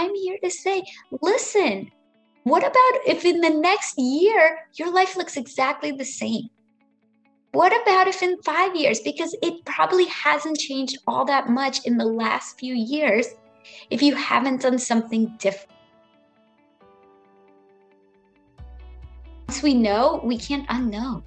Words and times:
I'm 0.00 0.14
here 0.14 0.38
to 0.42 0.50
say, 0.50 0.82
listen, 1.20 1.90
what 2.44 2.62
about 2.62 3.06
if 3.06 3.26
in 3.26 3.42
the 3.42 3.50
next 3.50 3.98
year 3.98 4.60
your 4.76 4.90
life 4.90 5.14
looks 5.14 5.36
exactly 5.36 5.92
the 5.92 6.06
same? 6.06 6.48
What 7.52 7.70
about 7.82 8.08
if 8.08 8.22
in 8.22 8.40
five 8.40 8.74
years? 8.74 9.00
Because 9.00 9.36
it 9.42 9.62
probably 9.66 10.06
hasn't 10.06 10.56
changed 10.56 10.96
all 11.06 11.26
that 11.26 11.50
much 11.50 11.84
in 11.84 11.98
the 11.98 12.06
last 12.06 12.58
few 12.58 12.74
years 12.74 13.26
if 13.90 14.00
you 14.00 14.14
haven't 14.14 14.62
done 14.62 14.78
something 14.78 15.36
different. 15.38 15.76
Once 19.48 19.62
we 19.62 19.74
know, 19.74 20.22
we 20.24 20.38
can't 20.38 20.66
unknow. 20.68 21.22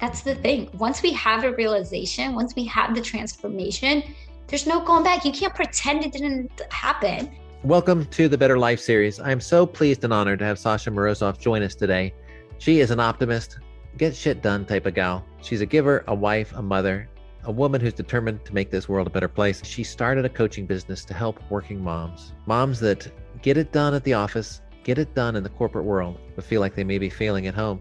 That's 0.00 0.22
the 0.22 0.36
thing. 0.36 0.70
Once 0.78 1.02
we 1.02 1.12
have 1.12 1.44
a 1.44 1.52
realization, 1.56 2.34
once 2.34 2.54
we 2.56 2.64
have 2.64 2.94
the 2.94 3.02
transformation, 3.02 4.02
there's 4.46 4.66
no 4.66 4.80
going 4.80 5.04
back. 5.04 5.26
You 5.26 5.32
can't 5.32 5.54
pretend 5.54 6.06
it 6.06 6.12
didn't 6.12 6.58
happen. 6.70 7.30
Welcome 7.64 8.06
to 8.06 8.28
the 8.28 8.36
Better 8.36 8.58
Life 8.58 8.80
series. 8.80 9.20
I 9.20 9.30
am 9.30 9.40
so 9.40 9.64
pleased 9.64 10.02
and 10.02 10.12
honored 10.12 10.40
to 10.40 10.44
have 10.44 10.58
Sasha 10.58 10.90
Morozov 10.90 11.38
join 11.38 11.62
us 11.62 11.76
today. 11.76 12.12
She 12.58 12.80
is 12.80 12.90
an 12.90 12.98
optimist, 12.98 13.60
get 13.96 14.16
shit 14.16 14.42
done 14.42 14.66
type 14.66 14.84
of 14.84 14.94
gal. 14.94 15.24
She's 15.42 15.60
a 15.60 15.66
giver, 15.66 16.02
a 16.08 16.14
wife, 16.14 16.52
a 16.56 16.60
mother, 16.60 17.08
a 17.44 17.52
woman 17.52 17.80
who's 17.80 17.92
determined 17.92 18.44
to 18.46 18.52
make 18.52 18.72
this 18.72 18.88
world 18.88 19.06
a 19.06 19.10
better 19.10 19.28
place. 19.28 19.64
She 19.64 19.84
started 19.84 20.24
a 20.24 20.28
coaching 20.28 20.66
business 20.66 21.04
to 21.04 21.14
help 21.14 21.40
working 21.50 21.80
moms, 21.80 22.32
moms 22.46 22.80
that 22.80 23.08
get 23.42 23.56
it 23.56 23.70
done 23.70 23.94
at 23.94 24.02
the 24.02 24.14
office, 24.14 24.60
get 24.82 24.98
it 24.98 25.14
done 25.14 25.36
in 25.36 25.44
the 25.44 25.48
corporate 25.48 25.84
world, 25.84 26.18
but 26.34 26.44
feel 26.44 26.60
like 26.60 26.74
they 26.74 26.82
may 26.82 26.98
be 26.98 27.10
failing 27.10 27.46
at 27.46 27.54
home. 27.54 27.80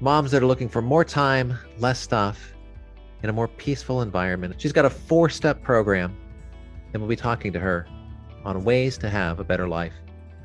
Moms 0.00 0.30
that 0.30 0.42
are 0.42 0.46
looking 0.46 0.70
for 0.70 0.80
more 0.80 1.04
time, 1.04 1.58
less 1.76 2.00
stuff, 2.00 2.54
in 3.22 3.28
a 3.28 3.34
more 3.34 3.48
peaceful 3.48 4.00
environment. 4.00 4.54
She's 4.56 4.72
got 4.72 4.86
a 4.86 4.90
four 4.90 5.28
step 5.28 5.62
program, 5.62 6.16
and 6.94 7.02
we'll 7.02 7.10
be 7.10 7.16
talking 7.16 7.52
to 7.52 7.60
her 7.60 7.86
on 8.44 8.64
ways 8.64 8.96
to 8.98 9.10
have 9.10 9.40
a 9.40 9.44
better 9.44 9.68
life. 9.68 9.92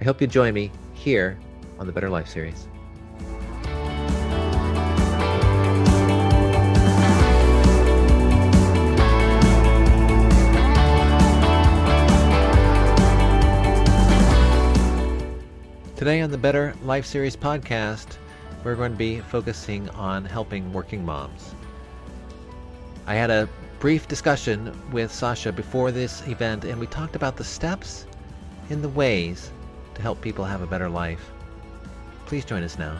I 0.01 0.03
hope 0.03 0.21
you 0.21 0.27
join 0.27 0.53
me 0.53 0.71
here 0.93 1.39
on 1.79 1.87
the 1.87 1.93
Better 1.93 2.09
Life 2.09 2.27
series. 2.27 2.67
Today 15.95 16.21
on 16.21 16.29
the 16.29 16.37
Better 16.37 16.75
Life 16.83 17.05
Series 17.05 17.35
podcast, 17.35 18.17
we're 18.63 18.75
going 18.75 18.91
to 18.91 18.97
be 18.97 19.21
focusing 19.21 19.89
on 19.91 20.25
helping 20.25 20.71
working 20.73 21.05
moms. 21.05 21.55
I 23.07 23.15
had 23.15 23.31
a 23.31 23.47
brief 23.85 24.07
discussion 24.07 24.75
with 24.91 25.13
Sasha 25.13 25.51
before 25.51 25.91
this 25.91 26.27
event, 26.27 26.65
and 26.65 26.79
we 26.79 26.87
talked 26.87 27.15
about 27.15 27.35
the 27.35 27.43
steps 27.43 28.07
and 28.71 28.83
the 28.83 28.89
ways 28.89 29.51
to 29.93 30.01
help 30.01 30.19
people 30.21 30.43
have 30.43 30.63
a 30.63 30.65
better 30.65 30.89
life. 30.89 31.29
Please 32.25 32.43
join 32.43 32.63
us 32.63 32.79
now. 32.79 32.97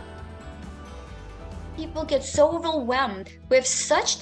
People 1.75 2.05
get 2.05 2.23
so 2.23 2.55
overwhelmed 2.55 3.31
with 3.49 3.65
such 3.65 4.19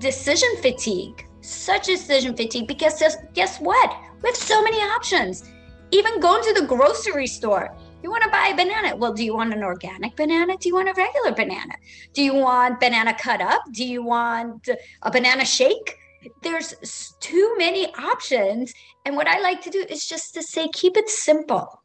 decision 0.00 0.50
fatigue, 0.60 1.26
such 1.40 1.86
decision 1.86 2.36
fatigue, 2.36 2.68
because 2.68 3.02
guess 3.32 3.56
what? 3.56 3.96
We 4.22 4.28
have 4.28 4.36
so 4.36 4.62
many 4.62 4.82
options. 4.82 5.50
Even 5.92 6.20
going 6.20 6.42
to 6.42 6.52
the 6.60 6.66
grocery 6.66 7.26
store, 7.26 7.74
you 8.02 8.10
want 8.10 8.22
to 8.24 8.28
buy 8.28 8.48
a 8.52 8.54
banana. 8.54 8.94
Well, 8.94 9.14
do 9.14 9.24
you 9.24 9.34
want 9.34 9.54
an 9.54 9.62
organic 9.62 10.14
banana? 10.16 10.58
Do 10.58 10.68
you 10.68 10.74
want 10.74 10.90
a 10.90 10.92
regular 10.92 11.32
banana? 11.32 11.72
Do 12.12 12.22
you 12.22 12.34
want 12.34 12.80
banana 12.80 13.16
cut 13.18 13.40
up? 13.40 13.62
Do 13.70 13.82
you 13.82 14.02
want 14.02 14.68
a 15.00 15.10
banana 15.10 15.46
shake? 15.46 16.00
There's 16.42 17.14
too 17.20 17.54
many 17.58 17.92
options. 17.94 18.72
And 19.04 19.16
what 19.16 19.28
I 19.28 19.40
like 19.40 19.60
to 19.62 19.70
do 19.70 19.84
is 19.88 20.06
just 20.06 20.34
to 20.34 20.42
say, 20.42 20.68
keep 20.72 20.96
it 20.96 21.08
simple. 21.08 21.82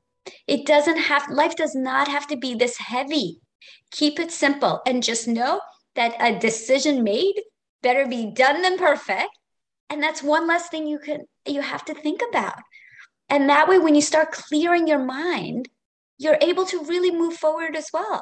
It 0.48 0.66
doesn't 0.66 0.98
have, 0.98 1.30
life 1.30 1.56
does 1.56 1.76
not 1.76 2.08
have 2.08 2.28
to 2.28 2.38
be 2.38 2.56
this 2.56 2.78
heavy. 2.78 3.40
Keep 3.92 4.20
it 4.20 4.32
simple 4.32 4.82
and 4.86 5.04
just 5.04 5.28
know 5.28 5.62
that 5.96 6.16
a 6.20 6.38
decision 6.38 7.04
made 7.04 7.42
better 7.82 8.06
be 8.06 8.32
done 8.32 8.62
than 8.62 8.78
perfect. 8.78 9.30
And 9.90 10.04
that's 10.04 10.22
one 10.22 10.48
less 10.48 10.68
thing 10.70 10.86
you 10.86 11.00
can, 11.00 11.22
you 11.46 11.62
have 11.62 11.86
to 11.86 11.94
think 11.94 12.22
about. 12.30 12.60
And 13.30 13.50
that 13.50 13.68
way, 13.68 13.80
when 13.80 13.96
you 13.96 14.02
start 14.02 14.32
clearing 14.32 14.88
your 14.88 15.04
mind, 15.04 15.70
you're 16.18 16.38
able 16.42 16.66
to 16.66 16.84
really 16.84 17.12
move 17.12 17.36
forward 17.36 17.76
as 17.76 17.88
well 17.94 18.22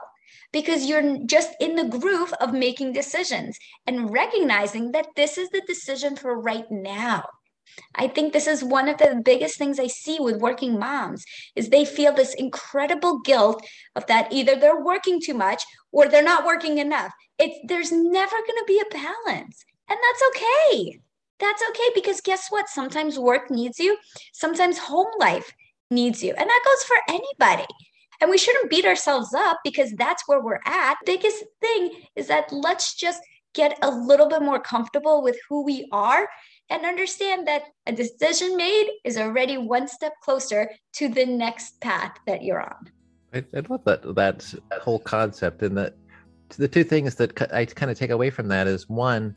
because 0.51 0.85
you're 0.85 1.19
just 1.25 1.49
in 1.59 1.75
the 1.75 1.85
groove 1.85 2.33
of 2.41 2.53
making 2.53 2.93
decisions 2.93 3.57
and 3.87 4.11
recognizing 4.11 4.91
that 4.91 5.07
this 5.15 5.37
is 5.37 5.49
the 5.49 5.61
decision 5.67 6.15
for 6.15 6.39
right 6.39 6.69
now 6.69 7.23
i 7.95 8.07
think 8.07 8.31
this 8.31 8.47
is 8.47 8.63
one 8.63 8.87
of 8.87 8.97
the 8.97 9.21
biggest 9.23 9.57
things 9.57 9.79
i 9.79 9.87
see 9.87 10.17
with 10.19 10.41
working 10.41 10.79
moms 10.79 11.23
is 11.55 11.69
they 11.69 11.85
feel 11.85 12.13
this 12.13 12.33
incredible 12.35 13.19
guilt 13.21 13.65
of 13.95 14.05
that 14.07 14.31
either 14.31 14.55
they're 14.55 14.83
working 14.83 15.19
too 15.21 15.33
much 15.33 15.63
or 15.91 16.07
they're 16.07 16.23
not 16.23 16.45
working 16.45 16.77
enough 16.77 17.11
it's 17.37 17.57
there's 17.67 17.91
never 17.91 18.35
going 18.35 18.59
to 18.59 18.65
be 18.67 18.79
a 18.79 18.93
balance 18.93 19.65
and 19.89 19.99
that's 20.01 20.23
okay 20.29 20.99
that's 21.37 21.63
okay 21.69 21.89
because 21.93 22.21
guess 22.21 22.47
what 22.49 22.69
sometimes 22.69 23.19
work 23.19 23.51
needs 23.51 23.79
you 23.79 23.97
sometimes 24.31 24.77
home 24.77 25.11
life 25.19 25.51
needs 25.91 26.23
you. 26.23 26.33
And 26.37 26.49
that 26.49 26.65
goes 26.65 26.83
for 26.83 26.97
anybody. 27.09 27.67
And 28.21 28.29
we 28.29 28.37
shouldn't 28.37 28.69
beat 28.69 28.85
ourselves 28.85 29.33
up 29.33 29.59
because 29.63 29.91
that's 29.93 30.23
where 30.27 30.41
we're 30.41 30.61
at. 30.65 30.95
Biggest 31.05 31.43
thing 31.61 31.91
is 32.15 32.27
that 32.27 32.51
let's 32.51 32.95
just 32.95 33.21
get 33.53 33.77
a 33.81 33.89
little 33.89 34.27
bit 34.27 34.41
more 34.41 34.59
comfortable 34.59 35.23
with 35.23 35.37
who 35.49 35.63
we 35.63 35.87
are 35.91 36.27
and 36.69 36.85
understand 36.85 37.47
that 37.47 37.63
a 37.87 37.91
decision 37.91 38.57
made 38.57 38.89
is 39.03 39.17
already 39.17 39.57
one 39.57 39.87
step 39.87 40.13
closer 40.21 40.69
to 40.93 41.07
the 41.07 41.25
next 41.25 41.79
path 41.79 42.17
that 42.27 42.43
you're 42.43 42.61
on. 42.61 42.91
I, 43.33 43.43
I 43.55 43.61
love 43.69 43.83
that, 43.85 44.03
that 44.15 44.53
that 44.69 44.81
whole 44.81 44.99
concept 44.99 45.61
and 45.61 45.77
that 45.77 45.95
the 46.49 46.67
two 46.67 46.83
things 46.83 47.15
that 47.15 47.51
I 47.53 47.65
kind 47.65 47.91
of 47.91 47.97
take 47.97 48.11
away 48.11 48.29
from 48.29 48.47
that 48.49 48.67
is 48.67 48.87
one 48.89 49.35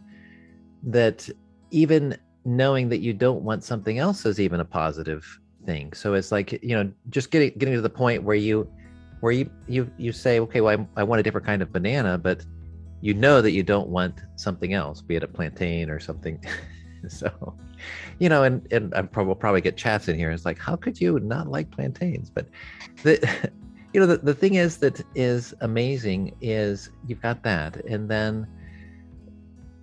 that 0.85 1.29
even 1.71 2.17
knowing 2.45 2.89
that 2.89 2.99
you 2.99 3.13
don't 3.13 3.43
want 3.43 3.65
something 3.65 3.99
else 3.99 4.25
is 4.25 4.41
even 4.41 4.61
a 4.61 4.65
positive 4.65 5.41
thing. 5.69 5.93
So 5.93 6.15
it's 6.15 6.33
like 6.33 6.53
you 6.63 6.75
know, 6.75 6.91
just 7.11 7.31
getting 7.31 7.53
getting 7.59 7.75
to 7.75 7.83
the 7.83 7.91
point 7.91 8.23
where 8.23 8.37
you 8.37 8.67
where 9.21 9.33
you 9.33 9.51
you 9.69 9.91
you 9.99 10.13
say, 10.13 10.41
okay, 10.41 10.61
well, 10.63 10.87
I, 10.97 11.01
I 11.01 11.05
want 11.05 11.21
a 11.21 11.23
different 11.23 11.47
kind 11.47 11.61
of 11.61 11.71
banana, 11.71 12.17
but 12.17 12.45
you 13.03 13.13
know 13.13 13.43
that 13.43 13.53
you 13.53 13.63
don't 13.63 13.89
want 13.89 14.15
something 14.37 14.73
else, 14.73 15.03
be 15.03 15.17
it 15.17 15.23
a 15.23 15.29
plantain 15.29 15.91
or 15.91 16.01
something. 16.01 16.43
so, 17.09 17.31
you 18.19 18.31
know, 18.31 18.45
and 18.45 18.67
and 18.73 18.95
I 18.95 19.03
probably 19.03 19.29
will 19.29 19.35
probably 19.37 19.61
get 19.61 19.77
chats 19.77 20.09
in 20.09 20.17
here. 20.17 20.31
It's 20.31 20.47
like, 20.47 20.59
how 20.59 20.75
could 20.75 20.99
you 21.01 21.21
not 21.21 21.49
like 21.49 21.71
plantains? 21.71 22.31
But 22.31 22.47
the 23.03 23.15
you 23.93 24.01
know 24.01 24.07
the, 24.07 24.17
the 24.17 24.35
thing 24.35 24.55
is 24.55 24.79
that 24.79 25.05
is 25.15 25.55
amazing 25.61 26.35
is 26.41 26.91
you've 27.07 27.23
got 27.23 27.43
that 27.43 27.77
and 27.87 28.11
then 28.11 28.47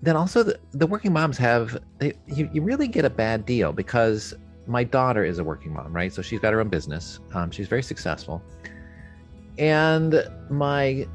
then 0.04 0.16
also 0.16 0.44
the, 0.44 0.60
the 0.74 0.86
working 0.86 1.12
moms 1.12 1.38
have 1.40 1.80
they, 1.98 2.14
you, 2.28 2.48
you 2.54 2.62
really 2.62 2.88
get 2.88 3.04
a 3.04 3.10
bad 3.10 3.44
deal 3.48 3.74
because 3.74 4.36
my 4.68 4.84
daughter 4.84 5.24
is 5.24 5.40
a 5.40 5.44
working 5.44 5.74
mom, 5.74 5.94
right? 5.94 6.12
So 6.12 6.22
she's 6.22 6.40
got 6.40 6.54
her 6.54 6.60
own 6.60 6.70
business. 6.70 7.20
Um, 7.34 7.52
she's 7.52 7.68
very 7.68 7.84
successful. 7.84 8.42
And 9.58 10.28
my 10.50 11.08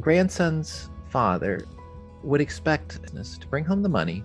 grandson's 0.00 0.88
father 1.08 1.66
would 2.22 2.40
expect 2.40 3.00
us 3.18 3.38
to 3.38 3.46
bring 3.46 3.64
home 3.64 3.82
the 3.82 3.88
money 3.88 4.22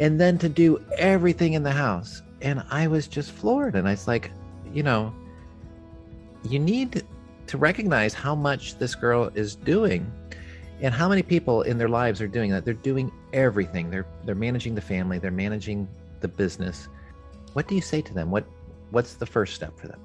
and 0.00 0.20
then 0.20 0.38
to 0.38 0.48
do 0.48 0.82
everything 0.96 1.52
in 1.54 1.62
the 1.62 1.72
house. 1.72 2.22
And 2.40 2.62
I 2.70 2.86
was 2.86 3.06
just 3.06 3.32
floored. 3.32 3.74
And 3.74 3.86
I 3.86 3.92
was 3.92 4.06
like, 4.06 4.30
you 4.72 4.82
know, 4.82 5.12
you 6.44 6.58
need 6.58 7.04
to 7.46 7.58
recognize 7.58 8.14
how 8.14 8.34
much 8.34 8.78
this 8.78 8.94
girl 8.94 9.30
is 9.34 9.54
doing 9.54 10.10
and 10.80 10.94
how 10.94 11.08
many 11.08 11.22
people 11.22 11.62
in 11.62 11.78
their 11.78 11.88
lives 11.88 12.20
are 12.20 12.28
doing 12.28 12.50
that. 12.50 12.64
They're 12.64 12.74
doing 12.74 13.10
everything. 13.32 13.90
They're 13.90 14.06
they're 14.24 14.34
managing 14.34 14.74
the 14.74 14.80
family, 14.80 15.18
they're 15.18 15.30
managing 15.30 15.88
the 16.20 16.28
business 16.28 16.88
what 17.54 17.68
do 17.68 17.74
you 17.74 17.80
say 17.80 18.00
to 18.02 18.14
them? 18.14 18.30
What 18.30 18.46
what's 18.90 19.14
the 19.14 19.26
first 19.26 19.54
step 19.54 19.78
for 19.78 19.88
them? 19.88 20.00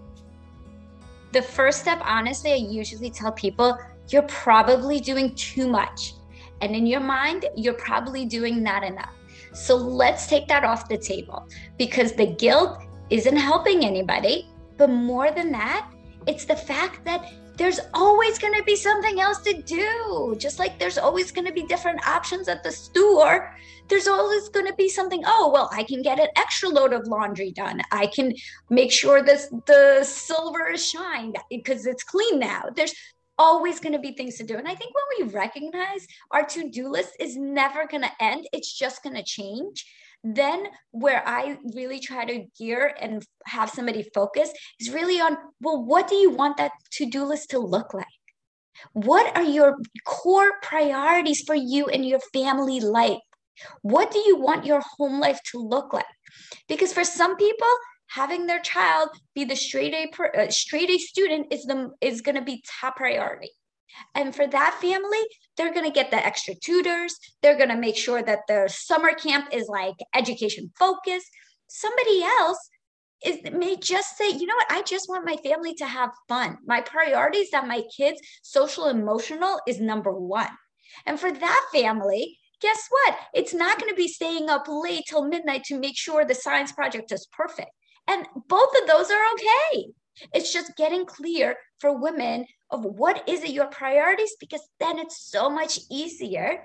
The 1.31 1.41
first 1.41 1.79
step, 1.79 1.99
honestly, 2.03 2.51
I 2.51 2.57
usually 2.57 3.09
tell 3.09 3.31
people 3.31 3.77
you're 4.09 4.23
probably 4.23 4.99
doing 4.99 5.33
too 5.35 5.67
much. 5.67 6.13
And 6.61 6.75
in 6.75 6.85
your 6.85 6.99
mind, 6.99 7.45
you're 7.55 7.73
probably 7.73 8.25
doing 8.25 8.61
not 8.61 8.83
enough. 8.83 9.13
So 9.53 9.75
let's 9.75 10.27
take 10.27 10.47
that 10.47 10.63
off 10.63 10.87
the 10.87 10.97
table 10.97 11.47
because 11.77 12.13
the 12.13 12.27
guilt 12.27 12.83
isn't 13.09 13.35
helping 13.35 13.83
anybody. 13.83 14.49
But 14.77 14.89
more 14.89 15.31
than 15.31 15.51
that, 15.51 15.91
it's 16.27 16.45
the 16.45 16.55
fact 16.55 17.03
that 17.05 17.31
there's 17.55 17.79
always 17.93 18.39
going 18.39 18.53
to 18.53 18.63
be 18.63 18.75
something 18.75 19.19
else 19.19 19.39
to 19.41 19.61
do. 19.61 20.35
Just 20.37 20.59
like 20.59 20.79
there's 20.79 20.97
always 20.97 21.31
going 21.31 21.45
to 21.45 21.53
be 21.53 21.63
different 21.63 22.05
options 22.07 22.47
at 22.47 22.63
the 22.63 22.71
store, 22.71 23.55
there's 23.89 24.07
always 24.07 24.49
going 24.49 24.65
to 24.65 24.73
be 24.73 24.89
something. 24.89 25.23
Oh, 25.25 25.51
well, 25.53 25.69
I 25.71 25.83
can 25.83 26.01
get 26.01 26.19
an 26.19 26.29
extra 26.35 26.69
load 26.69 26.93
of 26.93 27.07
laundry 27.07 27.51
done. 27.51 27.81
I 27.91 28.07
can 28.07 28.33
make 28.69 28.91
sure 28.91 29.21
this 29.21 29.53
the 29.67 30.03
silver 30.03 30.69
is 30.69 30.85
shined 30.85 31.37
because 31.49 31.85
it's 31.85 32.03
clean 32.03 32.39
now. 32.39 32.63
There's 32.75 32.93
always 33.37 33.79
going 33.79 33.93
to 33.93 33.99
be 33.99 34.13
things 34.13 34.37
to 34.37 34.43
do. 34.43 34.57
And 34.57 34.67
I 34.67 34.75
think 34.75 34.93
when 34.93 35.27
we 35.27 35.33
recognize 35.33 36.07
our 36.31 36.45
to-do 36.45 36.87
list 36.87 37.15
is 37.19 37.35
never 37.35 37.87
going 37.87 38.03
to 38.03 38.11
end, 38.23 38.47
it's 38.53 38.77
just 38.77 39.03
going 39.03 39.15
to 39.15 39.23
change. 39.23 39.85
Then 40.23 40.67
where 40.91 41.27
I 41.27 41.57
really 41.75 41.99
try 41.99 42.25
to 42.25 42.45
gear 42.57 42.95
and 42.99 43.23
have 43.45 43.69
somebody 43.69 44.09
focus 44.13 44.51
is 44.79 44.89
really 44.89 45.19
on, 45.19 45.37
well, 45.59 45.83
what 45.83 46.07
do 46.07 46.15
you 46.15 46.29
want 46.29 46.57
that 46.57 46.71
to 46.93 47.05
do 47.05 47.25
list 47.25 47.49
to 47.51 47.59
look 47.59 47.93
like? 47.93 48.05
What 48.93 49.35
are 49.35 49.43
your 49.43 49.77
core 50.05 50.53
priorities 50.61 51.43
for 51.45 51.55
you 51.55 51.87
and 51.87 52.05
your 52.05 52.19
family 52.33 52.79
life? 52.79 53.19
What 53.81 54.11
do 54.11 54.19
you 54.19 54.37
want 54.37 54.65
your 54.65 54.81
home 54.97 55.19
life 55.19 55.39
to 55.51 55.59
look 55.59 55.93
like? 55.93 56.05
Because 56.67 56.93
for 56.93 57.03
some 57.03 57.35
people, 57.35 57.67
having 58.07 58.45
their 58.45 58.59
child 58.59 59.09
be 59.35 59.43
the 59.43 59.55
straight 59.55 59.93
A 59.93 60.39
uh, 60.39 60.49
straight 60.49 60.89
A 60.89 60.97
student 60.97 61.47
is 61.51 61.63
the 61.63 61.91
is 62.01 62.21
going 62.21 62.35
to 62.35 62.41
be 62.41 62.63
top 62.81 62.95
priority. 62.95 63.49
And 64.15 64.35
for 64.35 64.47
that 64.47 64.77
family, 64.81 65.19
they're 65.57 65.73
going 65.73 65.85
to 65.85 65.91
get 65.91 66.11
the 66.11 66.25
extra 66.25 66.55
tutors. 66.55 67.15
They're 67.41 67.57
going 67.57 67.69
to 67.69 67.77
make 67.77 67.95
sure 67.95 68.21
that 68.23 68.47
their 68.47 68.67
summer 68.67 69.13
camp 69.13 69.49
is 69.51 69.67
like 69.67 69.95
education 70.15 70.71
focused. 70.77 71.29
Somebody 71.67 72.23
else 72.23 72.69
is 73.25 73.37
may 73.53 73.77
just 73.77 74.17
say, 74.17 74.29
you 74.29 74.45
know 74.45 74.55
what, 74.55 74.71
I 74.71 74.81
just 74.81 75.09
want 75.09 75.25
my 75.25 75.37
family 75.37 75.73
to 75.75 75.85
have 75.85 76.09
fun. 76.27 76.57
My 76.65 76.81
priorities 76.81 77.51
that 77.51 77.67
my 77.67 77.83
kids 77.95 78.19
social 78.41 78.87
emotional 78.87 79.59
is 79.67 79.79
number 79.79 80.11
1. 80.11 80.47
And 81.05 81.19
for 81.19 81.31
that 81.31 81.65
family, 81.73 82.37
guess 82.61 82.87
what? 82.89 83.17
It's 83.33 83.53
not 83.53 83.79
going 83.79 83.89
to 83.89 83.95
be 83.95 84.07
staying 84.07 84.49
up 84.49 84.65
late 84.67 85.03
till 85.07 85.27
midnight 85.27 85.63
to 85.65 85.79
make 85.79 85.97
sure 85.97 86.25
the 86.25 86.35
science 86.35 86.71
project 86.71 87.11
is 87.11 87.27
perfect. 87.31 87.69
And 88.07 88.25
both 88.47 88.69
of 88.81 88.87
those 88.87 89.09
are 89.09 89.23
okay. 89.33 89.87
It's 90.33 90.53
just 90.53 90.75
getting 90.75 91.05
clear 91.05 91.55
for 91.79 91.99
women 91.99 92.45
of 92.71 92.83
what 92.83 93.27
is 93.27 93.43
it 93.43 93.51
your 93.51 93.67
priorities 93.67 94.35
because 94.39 94.61
then 94.79 94.99
it's 94.99 95.31
so 95.31 95.49
much 95.49 95.79
easier 95.91 96.63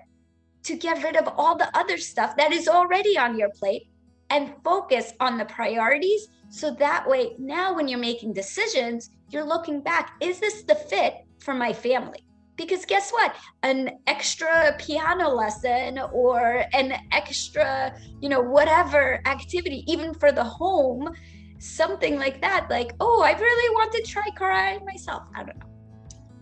to 0.65 0.77
get 0.77 1.03
rid 1.03 1.17
of 1.17 1.29
all 1.37 1.57
the 1.57 1.77
other 1.77 1.99
stuff 1.99 2.37
that 2.37 2.53
is 2.53 2.69
already 2.69 3.17
on 3.17 3.39
your 3.39 3.51
plate 3.51 3.89
and 4.31 4.53
focus 4.63 5.13
on 5.21 5.39
the 5.39 5.45
priorities. 5.47 6.29
So 6.51 6.75
that 6.75 7.09
way 7.09 7.37
now 7.39 7.75
when 7.75 7.89
you're 7.89 7.99
making 7.99 8.33
decisions 8.33 9.11
you're 9.31 9.45
looking 9.45 9.83
back 9.83 10.13
is 10.21 10.41
this 10.41 10.63
the 10.63 10.75
fit 10.75 11.15
for 11.39 11.55
my 11.55 11.73
family? 11.73 12.25
Because 12.57 12.85
guess 12.85 13.13
what? 13.13 13.37
An 13.63 13.99
extra 14.07 14.75
piano 14.79 15.29
lesson 15.29 16.01
or 16.13 16.65
an 16.73 16.95
extra 17.13 17.95
you 18.21 18.29
know 18.29 18.41
whatever 18.41 19.21
activity 19.27 19.85
even 19.87 20.15
for 20.15 20.33
the 20.33 20.45
home 20.45 21.11
something 21.59 22.19
like 22.19 22.41
that 22.41 22.67
like 22.71 22.93
oh 23.01 23.23
i 23.23 23.33
really 23.33 23.75
want 23.75 23.93
to 23.93 24.03
try 24.03 24.29
karate 24.37 24.85
myself. 24.85 25.25
I 25.35 25.45
don't 25.45 25.59
know. 25.59 25.67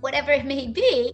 Whatever 0.01 0.33
it 0.33 0.45
may 0.45 0.67
be 0.69 1.13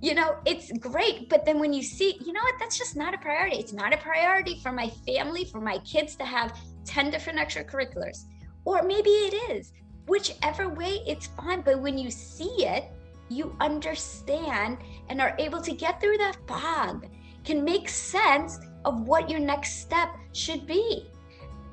you 0.00 0.14
know 0.14 0.36
it's 0.46 0.72
great 0.78 1.28
but 1.28 1.44
then 1.44 1.58
when 1.58 1.72
you 1.72 1.82
see 1.82 2.18
you 2.24 2.32
know 2.32 2.42
what? 2.42 2.54
That's 2.58 2.78
just 2.78 2.96
not 2.96 3.14
a 3.14 3.18
priority. 3.18 3.56
It's 3.58 3.72
not 3.72 3.92
a 3.92 3.98
priority 3.98 4.58
for 4.62 4.72
my 4.72 4.88
family 5.06 5.44
for 5.44 5.60
my 5.60 5.78
kids 5.78 6.16
to 6.16 6.24
have 6.24 6.58
10 6.84 7.10
different 7.10 7.38
extracurriculars 7.38 8.24
or 8.64 8.82
maybe 8.82 9.10
it 9.10 9.34
is. 9.50 9.72
Whichever 10.06 10.68
way 10.68 11.02
it's 11.06 11.26
fine 11.26 11.60
but 11.60 11.80
when 11.80 11.98
you 11.98 12.10
see 12.10 12.64
it 12.64 12.84
you 13.28 13.56
understand 13.60 14.78
and 15.08 15.20
are 15.20 15.34
able 15.38 15.60
to 15.60 15.72
get 15.72 16.00
through 16.00 16.18
that 16.18 16.36
fog 16.46 17.06
can 17.44 17.64
make 17.64 17.88
sense 17.88 18.58
of 18.84 19.02
what 19.02 19.30
your 19.30 19.40
next 19.40 19.80
step 19.80 20.16
should 20.32 20.66
be 20.66 21.08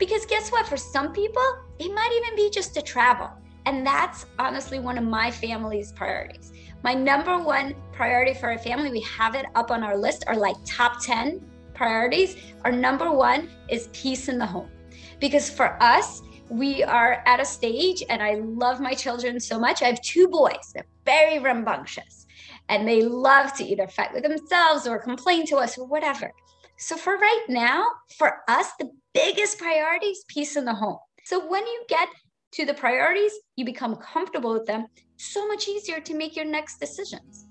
because 0.02 0.26
guess 0.26 0.52
what? 0.52 0.66
For 0.66 0.78
some 0.78 1.14
people, 1.14 1.44
it 1.78 1.94
might 1.94 2.12
even 2.24 2.36
be 2.36 2.50
just 2.50 2.74
to 2.74 2.82
travel. 2.82 3.30
And 3.68 3.86
that's 3.86 4.26
honestly 4.40 4.80
one 4.80 4.98
of 4.98 5.04
my 5.04 5.30
family's 5.30 5.92
priorities. 5.92 6.52
My 6.84 6.96
number 6.96 7.38
one 7.38 7.76
priority 7.92 8.34
for 8.34 8.50
our 8.50 8.58
family, 8.58 8.90
we 8.90 9.02
have 9.02 9.36
it 9.36 9.46
up 9.54 9.70
on 9.70 9.84
our 9.84 9.96
list, 9.96 10.24
are 10.26 10.36
like 10.36 10.56
top 10.66 11.04
10 11.04 11.40
priorities. 11.76 12.36
Our 12.66 12.72
number 12.72 13.12
one 13.12 13.48
is 13.70 13.90
peace 13.94 14.28
in 14.28 14.40
the 14.40 14.46
home. 14.46 14.72
Because 15.20 15.52
for 15.52 15.78
us, 15.84 16.24
we 16.50 16.84
are 16.84 17.22
at 17.28 17.40
a 17.40 17.46
stage, 17.46 18.02
and 18.10 18.24
I 18.24 18.42
love 18.44 18.80
my 18.80 18.96
children 18.96 19.40
so 19.40 19.60
much. 19.60 19.84
I 19.84 19.86
have 19.86 20.02
two 20.02 20.28
boys, 20.28 20.72
they're 20.74 20.88
very 21.06 21.38
rambunctious, 21.38 22.26
and 22.70 22.88
they 22.88 23.04
love 23.04 23.54
to 23.58 23.64
either 23.64 23.88
fight 23.88 24.16
with 24.16 24.24
themselves 24.24 24.88
or 24.88 24.98
complain 24.98 25.46
to 25.46 25.58
us 25.58 25.78
or 25.78 25.86
whatever. 25.86 26.32
So, 26.78 26.98
for 26.98 27.18
right 27.18 27.46
now, 27.48 27.86
for 28.18 28.40
us, 28.48 28.72
the 28.80 28.90
biggest 29.14 29.58
priorities 29.58 30.24
peace 30.28 30.56
in 30.56 30.66
the 30.66 30.74
home. 30.74 30.98
So, 31.26 31.48
when 31.48 31.66
you 31.66 31.84
get 31.88 32.10
to 32.54 32.66
the 32.66 32.74
priorities, 32.74 33.32
you 33.56 33.66
become 33.66 33.96
comfortable 33.96 34.54
with 34.54 34.66
them, 34.66 34.88
so 35.18 35.48
much 35.48 35.68
easier 35.68 36.00
to 36.00 36.14
make 36.14 36.36
your 36.36 36.46
next 36.46 36.80
decisions. 36.80 37.48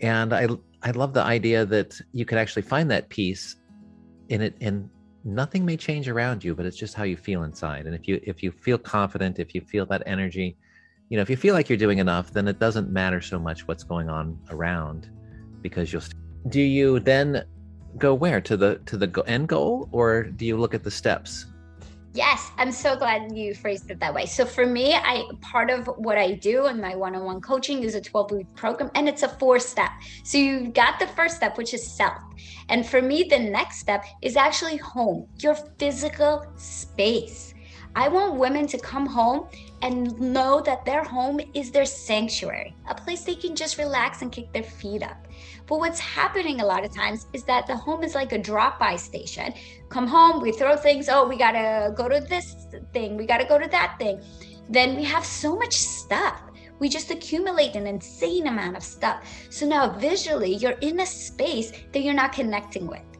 And 0.00 0.32
I, 0.32 0.48
I 0.82 0.90
love 0.92 1.14
the 1.14 1.22
idea 1.22 1.64
that 1.66 1.98
you 2.12 2.24
could 2.24 2.38
actually 2.38 2.62
find 2.62 2.90
that 2.90 3.08
peace 3.08 3.56
in 4.28 4.42
it, 4.42 4.56
and 4.60 4.88
nothing 5.24 5.64
may 5.64 5.76
change 5.76 6.08
around 6.08 6.44
you, 6.44 6.54
but 6.54 6.66
it's 6.66 6.76
just 6.76 6.94
how 6.94 7.04
you 7.04 7.16
feel 7.16 7.42
inside. 7.42 7.86
And 7.86 7.94
if 7.94 8.06
you 8.08 8.20
if 8.22 8.42
you 8.42 8.50
feel 8.50 8.78
confident, 8.78 9.38
if 9.38 9.54
you 9.54 9.60
feel 9.60 9.86
that 9.86 10.02
energy, 10.06 10.56
you 11.08 11.16
know, 11.16 11.22
if 11.22 11.30
you 11.30 11.36
feel 11.36 11.54
like 11.54 11.68
you're 11.68 11.78
doing 11.78 11.98
enough, 11.98 12.32
then 12.32 12.48
it 12.48 12.58
doesn't 12.58 12.90
matter 12.90 13.20
so 13.20 13.38
much 13.38 13.66
what's 13.66 13.84
going 13.84 14.08
on 14.08 14.38
around, 14.50 15.10
because 15.62 15.92
you'll. 15.92 16.02
Do 16.48 16.60
you 16.60 17.00
then 17.00 17.44
go 17.98 18.14
where? 18.14 18.40
To 18.40 18.56
the 18.56 18.76
to 18.86 18.96
the 18.96 19.22
end 19.26 19.48
goal 19.48 19.88
or 19.92 20.24
do 20.24 20.46
you 20.46 20.56
look 20.56 20.74
at 20.74 20.84
the 20.84 20.90
steps? 20.90 21.46
Yes 22.14 22.50
i'm 22.56 22.72
so 22.72 22.96
glad 22.96 23.36
you 23.36 23.54
phrased 23.54 23.90
it 23.90 24.00
that 24.00 24.14
way. 24.14 24.24
So 24.24 24.46
for 24.46 24.64
me 24.64 24.94
i 24.94 25.22
part 25.42 25.68
of 25.68 25.86
what 25.98 26.16
i 26.16 26.32
do 26.32 26.66
in 26.66 26.80
my 26.80 26.96
one-on-one 26.96 27.42
coaching 27.42 27.82
is 27.82 27.94
a 27.94 28.00
12 28.00 28.30
week 28.30 28.46
program 28.54 28.90
and 28.94 29.06
it's 29.06 29.22
a 29.22 29.28
four 29.28 29.58
step 29.58 29.90
so 30.24 30.38
you've 30.38 30.72
got 30.72 30.98
the 30.98 31.08
first 31.08 31.36
step 31.36 31.58
which 31.58 31.74
is 31.74 31.86
self. 31.86 32.22
And 32.70 32.86
for 32.86 33.02
me 33.02 33.24
the 33.24 33.38
next 33.38 33.80
step 33.80 34.04
is 34.22 34.36
actually 34.36 34.78
home 34.78 35.28
your 35.38 35.56
physical 35.78 36.46
space 36.56 37.52
I 37.96 38.08
want 38.08 38.34
women 38.34 38.66
to 38.66 38.78
come 38.78 39.06
home 39.06 39.48
and 39.80 40.20
know 40.20 40.60
that 40.60 40.84
their 40.84 41.02
home 41.02 41.40
is 41.54 41.70
their 41.70 41.86
sanctuary, 41.86 42.76
a 42.90 42.94
place 42.94 43.24
they 43.24 43.34
can 43.34 43.56
just 43.56 43.78
relax 43.78 44.20
and 44.20 44.30
kick 44.30 44.52
their 44.52 44.62
feet 44.62 45.02
up. 45.02 45.26
But 45.66 45.78
what's 45.78 45.98
happening 45.98 46.60
a 46.60 46.66
lot 46.66 46.84
of 46.84 46.94
times 46.94 47.26
is 47.32 47.44
that 47.44 47.66
the 47.66 47.74
home 47.74 48.02
is 48.02 48.14
like 48.14 48.32
a 48.32 48.38
drop 48.38 48.78
by 48.78 48.96
station. 48.96 49.54
Come 49.88 50.06
home, 50.06 50.42
we 50.42 50.52
throw 50.52 50.76
things, 50.76 51.08
oh, 51.08 51.26
we 51.26 51.38
gotta 51.38 51.94
go 51.94 52.06
to 52.06 52.20
this 52.20 52.66
thing, 52.92 53.16
we 53.16 53.24
gotta 53.24 53.46
go 53.46 53.58
to 53.58 53.68
that 53.68 53.96
thing. 53.98 54.20
Then 54.68 54.94
we 54.94 55.04
have 55.04 55.24
so 55.24 55.56
much 55.56 55.72
stuff. 55.72 56.42
We 56.78 56.90
just 56.90 57.10
accumulate 57.10 57.76
an 57.76 57.86
insane 57.86 58.46
amount 58.46 58.76
of 58.76 58.82
stuff. 58.82 59.24
So 59.48 59.66
now 59.66 59.88
visually, 59.88 60.56
you're 60.56 60.78
in 60.82 61.00
a 61.00 61.06
space 61.06 61.72
that 61.92 62.00
you're 62.00 62.12
not 62.12 62.34
connecting 62.34 62.86
with. 62.88 63.15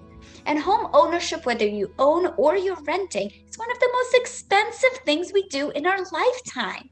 And 0.47 0.61
home 0.61 0.91
ownership, 0.95 1.45
whether 1.45 1.67
you 1.67 1.93
own 1.99 2.29
or 2.37 2.57
you're 2.57 2.83
renting, 2.85 3.31
is 3.49 3.59
one 3.59 3.71
of 3.71 3.79
the 3.81 3.91
most 3.93 4.15
expensive 4.15 4.99
things 5.05 5.33
we 5.33 5.49
do 5.49 5.71
in 5.71 5.87
our 5.87 5.99
lifetime. 6.13 6.89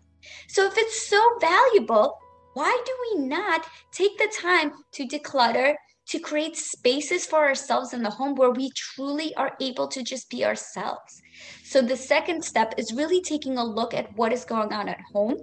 So 0.49 0.67
if 0.67 0.76
it's 0.76 1.09
so 1.09 1.23
valuable, 1.40 2.19
why 2.55 2.83
do 2.85 2.93
we 3.07 3.26
not 3.26 3.67
take 3.93 4.19
the 4.19 4.33
time 4.40 4.73
to 4.93 5.07
declutter, 5.07 5.75
to 6.07 6.19
create 6.19 6.57
spaces 6.57 7.26
for 7.26 7.38
ourselves 7.38 7.93
in 7.95 8.02
the 8.02 8.11
home 8.11 8.35
where 8.35 8.50
we 8.50 8.71
truly 8.76 9.35
are 9.37 9.57
able 9.61 9.88
to 9.88 10.02
just 10.02 10.31
be 10.31 10.45
ourselves? 10.45 11.23
So 11.64 11.81
the 11.81 11.97
second 11.97 12.45
step 12.45 12.75
is 12.76 12.93
really 12.93 13.21
taking 13.21 13.59
a 13.59 13.64
look 13.64 13.95
at 13.95 14.14
what 14.17 14.33
is 14.33 14.45
going 14.45 14.73
on 14.73 14.88
at 14.88 15.00
home. 15.12 15.37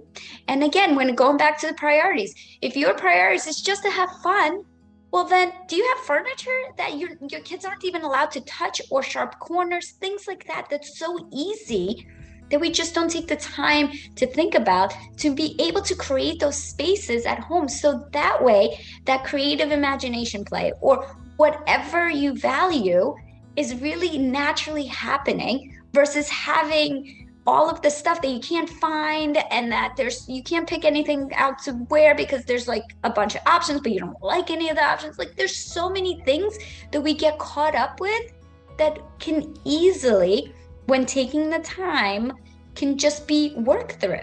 And 0.48 0.62
again, 0.62 0.94
when 0.94 1.14
going 1.14 1.36
back 1.36 1.58
to 1.60 1.66
the 1.66 1.74
priorities, 1.74 2.34
if 2.60 2.76
your 2.76 2.94
priorities 2.94 3.46
is 3.46 3.60
just 3.60 3.82
to 3.84 3.90
have 3.90 4.10
fun, 4.22 4.64
well, 5.12 5.24
then, 5.24 5.52
do 5.68 5.76
you 5.76 5.86
have 5.94 6.04
furniture 6.04 6.60
that 6.78 6.96
your 6.96 7.10
your 7.28 7.42
kids 7.42 7.64
aren't 7.66 7.84
even 7.84 8.02
allowed 8.02 8.30
to 8.32 8.40
touch, 8.40 8.80
or 8.90 9.02
sharp 9.02 9.38
corners, 9.38 9.90
things 10.00 10.26
like 10.26 10.46
that? 10.46 10.68
That's 10.70 10.98
so 10.98 11.28
easy 11.30 12.06
that 12.50 12.60
we 12.60 12.70
just 12.70 12.94
don't 12.94 13.10
take 13.10 13.28
the 13.28 13.36
time 13.36 13.90
to 14.16 14.26
think 14.26 14.54
about 14.54 14.94
to 15.18 15.34
be 15.34 15.54
able 15.58 15.82
to 15.82 15.94
create 15.94 16.40
those 16.40 16.56
spaces 16.56 17.26
at 17.26 17.38
home. 17.40 17.68
So 17.68 18.06
that 18.12 18.42
way, 18.42 18.78
that 19.04 19.24
creative 19.24 19.70
imagination 19.70 20.44
play 20.44 20.72
or 20.80 21.06
whatever 21.36 22.08
you 22.08 22.34
value 22.34 23.14
is 23.56 23.74
really 23.76 24.18
naturally 24.18 24.86
happening 24.86 25.78
versus 25.92 26.28
having 26.28 27.31
all 27.46 27.68
of 27.68 27.82
the 27.82 27.90
stuff 27.90 28.22
that 28.22 28.28
you 28.28 28.40
can't 28.40 28.68
find 28.68 29.36
and 29.50 29.70
that 29.72 29.94
there's 29.96 30.28
you 30.28 30.42
can't 30.42 30.68
pick 30.68 30.84
anything 30.84 31.32
out 31.34 31.58
to 31.58 31.72
wear 31.90 32.14
because 32.14 32.44
there's 32.44 32.68
like 32.68 32.84
a 33.02 33.10
bunch 33.10 33.34
of 33.34 33.40
options 33.46 33.80
but 33.80 33.90
you 33.92 33.98
don't 33.98 34.22
like 34.22 34.50
any 34.50 34.68
of 34.68 34.76
the 34.76 34.84
options. 34.84 35.18
Like 35.18 35.34
there's 35.36 35.56
so 35.56 35.90
many 35.90 36.20
things 36.24 36.56
that 36.92 37.00
we 37.00 37.14
get 37.14 37.38
caught 37.38 37.74
up 37.74 38.00
with 38.00 38.32
that 38.78 39.00
can 39.18 39.54
easily 39.64 40.52
when 40.86 41.04
taking 41.04 41.50
the 41.50 41.58
time 41.60 42.32
can 42.74 42.96
just 42.96 43.26
be 43.26 43.54
worked 43.56 44.00
through. 44.00 44.20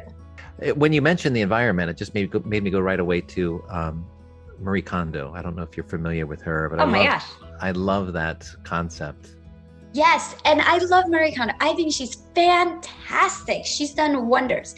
When 0.75 0.93
you 0.93 1.01
mentioned 1.01 1.35
the 1.35 1.41
environment 1.41 1.89
it 1.89 1.97
just 1.97 2.13
made, 2.13 2.33
made 2.45 2.63
me 2.63 2.69
go 2.69 2.79
right 2.79 2.99
away 2.99 3.21
to 3.21 3.63
um, 3.69 4.05
marie 4.59 4.81
kondo. 4.81 5.33
I 5.33 5.41
don't 5.41 5.55
know 5.55 5.63
if 5.63 5.75
you're 5.75 5.85
familiar 5.85 6.25
with 6.25 6.41
her 6.43 6.69
but 6.69 6.79
oh 6.79 6.83
I 6.83 6.85
my 6.85 6.97
love, 6.99 7.07
gosh. 7.07 7.25
I 7.59 7.71
love 7.71 8.13
that 8.13 8.47
concept 8.63 9.35
Yes, 9.93 10.36
and 10.46 10.62
I 10.62 10.77
love 10.77 11.10
Marie 11.10 11.34
Kondo. 11.34 11.53
I 11.60 11.74
think 11.74 11.91
she's 11.91 12.15
fantastic. 12.36 13.65
She's 13.65 13.93
done 13.93 14.27
wonders. 14.27 14.75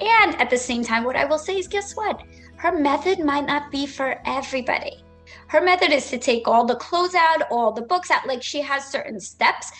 And 0.00 0.40
at 0.40 0.50
the 0.50 0.56
same 0.56 0.84
time, 0.84 1.04
what 1.04 1.16
I 1.16 1.24
will 1.24 1.38
say 1.38 1.58
is 1.58 1.66
guess 1.66 1.94
what? 1.94 2.22
Her 2.56 2.78
method 2.78 3.18
might 3.18 3.46
not 3.46 3.72
be 3.72 3.86
for 3.86 4.20
everybody. 4.24 5.02
Her 5.48 5.60
method 5.60 5.90
is 5.90 6.08
to 6.10 6.18
take 6.18 6.46
all 6.46 6.64
the 6.64 6.76
clothes 6.76 7.14
out, 7.14 7.42
all 7.50 7.72
the 7.72 7.82
books 7.82 8.10
out. 8.10 8.26
Like 8.26 8.42
she 8.42 8.62
has 8.62 8.84
certain 8.84 9.18
steps. 9.18 9.70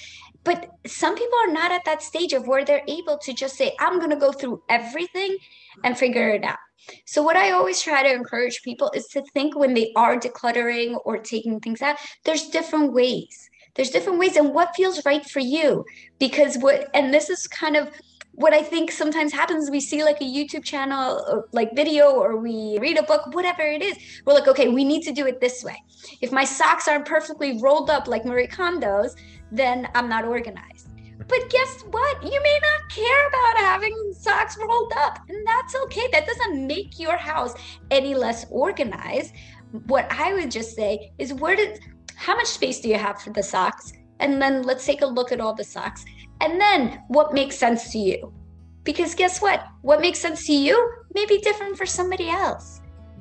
But 0.44 0.68
some 0.86 1.14
people 1.14 1.38
are 1.44 1.52
not 1.52 1.70
at 1.70 1.84
that 1.84 2.02
stage 2.02 2.32
of 2.32 2.48
where 2.48 2.64
they're 2.64 2.82
able 2.88 3.18
to 3.18 3.32
just 3.32 3.56
say, 3.56 3.76
I'm 3.78 3.98
going 3.98 4.10
to 4.10 4.16
go 4.16 4.32
through 4.32 4.62
everything 4.68 5.36
and 5.84 5.96
figure 5.96 6.30
it 6.30 6.42
out. 6.42 6.58
So, 7.06 7.22
what 7.22 7.36
I 7.36 7.52
always 7.52 7.80
try 7.80 8.02
to 8.02 8.12
encourage 8.12 8.62
people 8.62 8.90
is 8.92 9.06
to 9.08 9.22
think 9.32 9.56
when 9.56 9.72
they 9.72 9.92
are 9.94 10.18
decluttering 10.18 10.98
or 11.04 11.18
taking 11.18 11.60
things 11.60 11.80
out, 11.80 11.96
there's 12.24 12.48
different 12.48 12.92
ways. 12.92 13.48
There's 13.74 13.90
different 13.90 14.18
ways 14.18 14.36
and 14.36 14.52
what 14.52 14.74
feels 14.74 15.04
right 15.04 15.24
for 15.24 15.40
you. 15.40 15.84
Because 16.18 16.58
what, 16.58 16.88
and 16.94 17.12
this 17.12 17.30
is 17.30 17.46
kind 17.46 17.76
of 17.76 17.88
what 18.34 18.54
I 18.54 18.62
think 18.62 18.90
sometimes 18.90 19.32
happens, 19.32 19.70
we 19.70 19.80
see 19.80 20.02
like 20.04 20.20
a 20.20 20.24
YouTube 20.24 20.64
channel, 20.64 21.24
uh, 21.28 21.40
like 21.52 21.74
video, 21.76 22.12
or 22.12 22.38
we 22.38 22.78
read 22.80 22.98
a 22.98 23.02
book, 23.02 23.34
whatever 23.34 23.62
it 23.62 23.82
is. 23.82 23.96
We're 24.24 24.34
like, 24.34 24.48
okay, 24.48 24.68
we 24.68 24.84
need 24.84 25.02
to 25.02 25.12
do 25.12 25.26
it 25.26 25.40
this 25.40 25.62
way. 25.62 25.76
If 26.20 26.32
my 26.32 26.44
socks 26.44 26.88
aren't 26.88 27.04
perfectly 27.04 27.60
rolled 27.60 27.90
up 27.90 28.08
like 28.08 28.24
Marie 28.24 28.46
Kondo's, 28.46 29.16
then 29.50 29.88
I'm 29.94 30.08
not 30.08 30.24
organized. 30.24 30.88
But 31.28 31.50
guess 31.50 31.82
what? 31.90 32.22
You 32.22 32.42
may 32.42 32.58
not 32.62 32.90
care 32.90 33.28
about 33.28 33.58
having 33.58 34.12
socks 34.18 34.56
rolled 34.58 34.92
up, 34.96 35.18
and 35.28 35.46
that's 35.46 35.76
okay. 35.84 36.08
That 36.12 36.26
doesn't 36.26 36.66
make 36.66 36.98
your 36.98 37.16
house 37.16 37.54
any 37.90 38.14
less 38.14 38.46
organized. 38.50 39.34
What 39.86 40.10
I 40.10 40.34
would 40.34 40.50
just 40.50 40.74
say 40.74 41.12
is, 41.18 41.32
where 41.32 41.54
did, 41.54 41.80
how 42.22 42.36
much 42.36 42.46
space 42.46 42.78
do 42.78 42.88
you 42.88 42.98
have 42.98 43.20
for 43.20 43.30
the 43.30 43.42
socks? 43.42 43.92
And 44.20 44.40
then 44.40 44.62
let's 44.62 44.86
take 44.86 45.02
a 45.02 45.06
look 45.06 45.32
at 45.32 45.40
all 45.40 45.54
the 45.54 45.64
socks 45.64 46.04
and 46.40 46.60
then 46.60 47.02
what 47.08 47.34
makes 47.34 47.56
sense 47.58 47.90
to 47.90 47.98
you. 47.98 48.32
Because 48.84 49.16
guess 49.16 49.42
what? 49.42 49.66
What 49.80 50.00
makes 50.00 50.20
sense 50.20 50.46
to 50.46 50.52
you 50.52 50.76
may 51.14 51.26
be 51.26 51.38
different 51.38 51.76
for 51.76 51.84
somebody 51.84 52.28
else. 52.28 52.80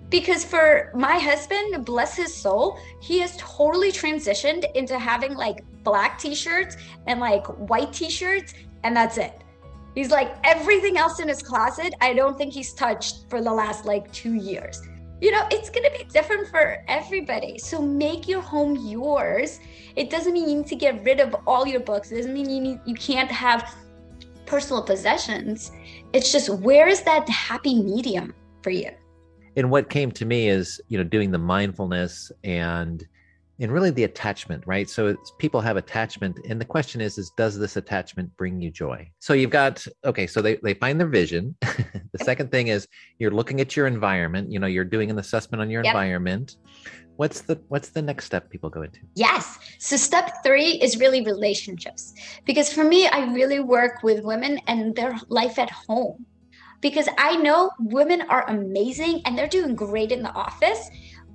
Because 0.09 0.45
for 0.45 0.91
my 0.93 1.17
husband, 1.17 1.83
bless 1.83 2.15
his 2.15 2.31
soul, 2.31 2.77
he 3.01 3.19
has 3.21 3.35
totally 3.37 3.91
transitioned 3.91 4.71
into 4.75 4.99
having 4.99 5.33
like 5.33 5.63
black 5.83 6.19
t 6.19 6.35
shirts 6.35 6.77
and 7.07 7.19
like 7.19 7.47
white 7.69 7.91
t 7.91 8.07
shirts, 8.07 8.53
and 8.83 8.95
that's 8.95 9.17
it. 9.17 9.41
He's 9.95 10.11
like 10.11 10.35
everything 10.43 10.97
else 10.97 11.19
in 11.19 11.27
his 11.27 11.41
closet, 11.41 11.95
I 12.01 12.13
don't 12.13 12.37
think 12.37 12.53
he's 12.53 12.73
touched 12.73 13.29
for 13.29 13.41
the 13.41 13.51
last 13.51 13.85
like 13.85 14.11
two 14.11 14.33
years 14.33 14.79
you 15.21 15.31
know 15.31 15.45
it's 15.51 15.69
going 15.69 15.89
to 15.89 15.97
be 15.97 16.03
different 16.05 16.47
for 16.47 16.83
everybody. 16.87 17.57
So 17.57 17.81
make 17.81 18.27
your 18.27 18.41
home 18.41 18.75
yours. 18.75 19.59
It 19.95 20.09
doesn't 20.09 20.33
mean 20.33 20.49
you 20.49 20.55
need 20.57 20.67
to 20.67 20.75
get 20.75 21.03
rid 21.03 21.19
of 21.19 21.35
all 21.47 21.65
your 21.67 21.79
books. 21.79 22.11
It 22.11 22.17
doesn't 22.17 22.33
mean 22.33 22.49
you 22.49 22.61
need 22.61 22.79
you 22.85 22.95
can't 22.95 23.31
have 23.31 23.73
personal 24.45 24.83
possessions. 24.83 25.71
It's 26.11 26.31
just 26.31 26.49
where 26.49 26.87
is 26.87 27.03
that 27.03 27.29
happy 27.29 27.81
medium 27.81 28.33
for 28.63 28.71
you? 28.71 28.89
And 29.55 29.69
what 29.69 29.89
came 29.89 30.11
to 30.13 30.25
me 30.25 30.49
is 30.49 30.81
you 30.87 30.97
know 30.97 31.03
doing 31.03 31.31
the 31.31 31.37
mindfulness 31.37 32.31
and 32.43 33.07
and 33.61 33.71
really 33.71 33.91
the 33.91 34.03
attachment 34.03 34.63
right? 34.65 34.89
So 34.89 35.15
people 35.37 35.61
have 35.61 35.77
attachment 35.77 36.39
and 36.49 36.59
the 36.59 36.65
question 36.65 36.99
is 36.99 37.17
is 37.17 37.29
does 37.37 37.57
this 37.57 37.77
attachment 37.77 38.35
bring 38.35 38.61
you 38.61 38.71
joy? 38.71 39.09
So 39.19 39.33
you've 39.33 39.51
got 39.51 39.85
okay 40.03 40.27
so 40.27 40.41
they, 40.41 40.55
they 40.57 40.73
find 40.73 40.99
their 40.99 41.07
vision. 41.07 41.55
The 42.13 42.25
second 42.25 42.51
thing 42.51 42.67
is 42.67 42.89
you're 43.19 43.31
looking 43.31 43.61
at 43.61 43.77
your 43.77 43.87
environment 43.87 44.51
you 44.51 44.59
know 44.59 44.67
you're 44.67 44.83
doing 44.83 45.09
an 45.09 45.17
assessment 45.17 45.61
on 45.61 45.69
your 45.69 45.83
yep. 45.83 45.93
environment. 45.93 46.57
What's 47.15 47.41
the 47.41 47.61
what's 47.69 47.89
the 47.89 48.01
next 48.01 48.25
step 48.25 48.49
people 48.49 48.69
go 48.69 48.81
into? 48.81 48.99
Yes. 49.15 49.59
So 49.79 49.95
step 49.95 50.43
three 50.43 50.71
is 50.85 50.97
really 50.97 51.21
relationships 51.21 52.13
because 52.45 52.71
for 52.73 52.83
me 52.83 53.07
i 53.07 53.31
really 53.33 53.59
work 53.59 54.03
with 54.03 54.23
women 54.23 54.59
and 54.67 54.95
their 54.95 55.15
life 55.29 55.57
at 55.59 55.69
home 55.69 56.25
because 56.81 57.07
i 57.17 57.35
know 57.37 57.69
women 57.79 58.21
are 58.23 58.49
amazing 58.49 59.21
and 59.25 59.37
they're 59.37 59.47
doing 59.47 59.75
great 59.75 60.11
in 60.11 60.23
the 60.23 60.33
office 60.33 60.89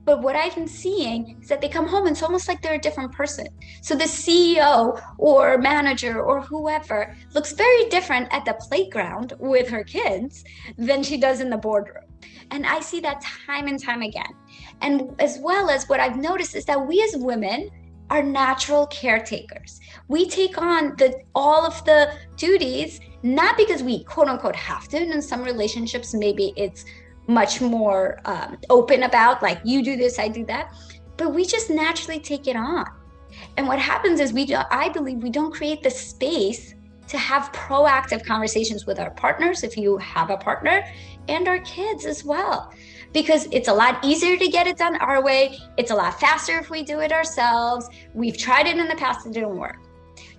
but 0.07 0.23
what 0.23 0.37
I've 0.37 0.55
been 0.55 0.69
seeing 0.69 1.37
is 1.43 1.49
that 1.49 1.61
they 1.61 1.69
come 1.69 1.89
home 1.89 2.07
and 2.07 2.15
it's 2.15 2.23
almost 2.23 2.47
like 2.47 2.63
they're 2.63 2.75
a 2.75 2.79
different 2.79 3.11
person. 3.11 3.49
So 3.83 3.97
the 3.97 4.05
CEO 4.05 5.03
or 5.19 5.59
manager 5.59 6.23
or 6.23 6.41
whoever 6.41 7.15
looks 7.35 7.53
very 7.53 7.89
different 7.89 8.29
at 8.31 8.45
the 8.45 8.55
playground 8.55 9.35
with 9.41 9.69
her 9.69 9.83
kids 9.83 10.45
than 10.79 11.03
she 11.03 11.19
does 11.19 11.41
in 11.41 11.51
the 11.51 11.57
boardroom. 11.57 12.05
And 12.53 12.65
I 12.65 12.79
see 12.81 13.01
that 13.01 13.21
time 13.21 13.67
and 13.67 13.83
time 13.83 14.03
again. 14.03 14.33
And 14.81 15.11
as 15.19 15.41
well 15.43 15.69
as 15.69 15.89
what 15.89 15.99
I've 15.99 16.17
noticed 16.17 16.55
is 16.55 16.65
that 16.67 16.87
we 16.87 17.03
as 17.03 17.17
women 17.17 17.69
are 18.09 18.23
natural 18.23 18.87
caretakers. 18.87 19.81
We 20.07 20.29
take 20.29 20.63
on 20.63 20.95
the 20.97 21.21
all 21.35 21.67
of 21.67 21.85
the 21.85 22.13
duties 22.37 23.01
not 23.25 23.57
because 23.57 23.83
we 23.83 24.05
quote 24.05 24.29
unquote 24.29 24.55
have 24.55 24.87
to. 24.89 24.99
And 24.99 25.11
in 25.11 25.21
some 25.21 25.43
relationships, 25.43 26.15
maybe 26.15 26.53
it's 26.57 26.85
much 27.27 27.61
more 27.61 28.21
um, 28.25 28.59
open 28.71 29.03
about 29.05 29.43
like 29.43 29.61
you 29.65 29.83
do 29.83 29.97
this 29.97 30.19
i 30.19 30.29
do 30.29 30.45
that. 30.47 30.73
But 31.17 31.35
we 31.35 31.45
just 31.45 31.71
naturally 31.71 32.21
take 32.21 32.47
it 32.47 32.57
on. 32.57 32.87
And 33.57 33.67
what 33.67 33.79
happens 33.79 34.21
is 34.21 34.33
we 34.33 34.55
i 34.55 34.89
believe 34.89 35.23
we 35.23 35.31
don't 35.31 35.53
create 35.53 35.83
the 35.83 35.91
space 35.91 36.75
to 37.09 37.19
have 37.19 37.53
proactive 37.53 38.25
conversations 38.25 38.85
with 38.87 38.99
our 38.99 39.11
partners 39.11 39.63
if 39.63 39.77
you 39.77 39.97
have 39.99 40.31
a 40.31 40.37
partner 40.37 40.85
and 41.29 41.47
our 41.49 41.61
kids 41.61 42.05
as 42.05 42.25
well. 42.25 42.73
Because 43.13 43.47
it's 43.53 43.69
a 43.69 43.73
lot 43.73 44.05
easier 44.05 44.37
to 44.37 44.49
get 44.49 44.67
it 44.67 44.77
done 44.77 44.97
our 44.97 45.23
way. 45.23 45.57
It's 45.77 45.93
a 45.93 45.95
lot 45.95 46.19
faster 46.19 46.59
if 46.59 46.69
we 46.69 46.83
do 46.83 47.01
it 47.01 47.13
ourselves. 47.13 47.89
We've 48.13 48.37
tried 48.37 48.67
it 48.67 48.77
in 48.77 48.89
the 48.89 48.97
past 48.97 49.27
it 49.27 49.33
didn't 49.33 49.57
work. 49.57 49.79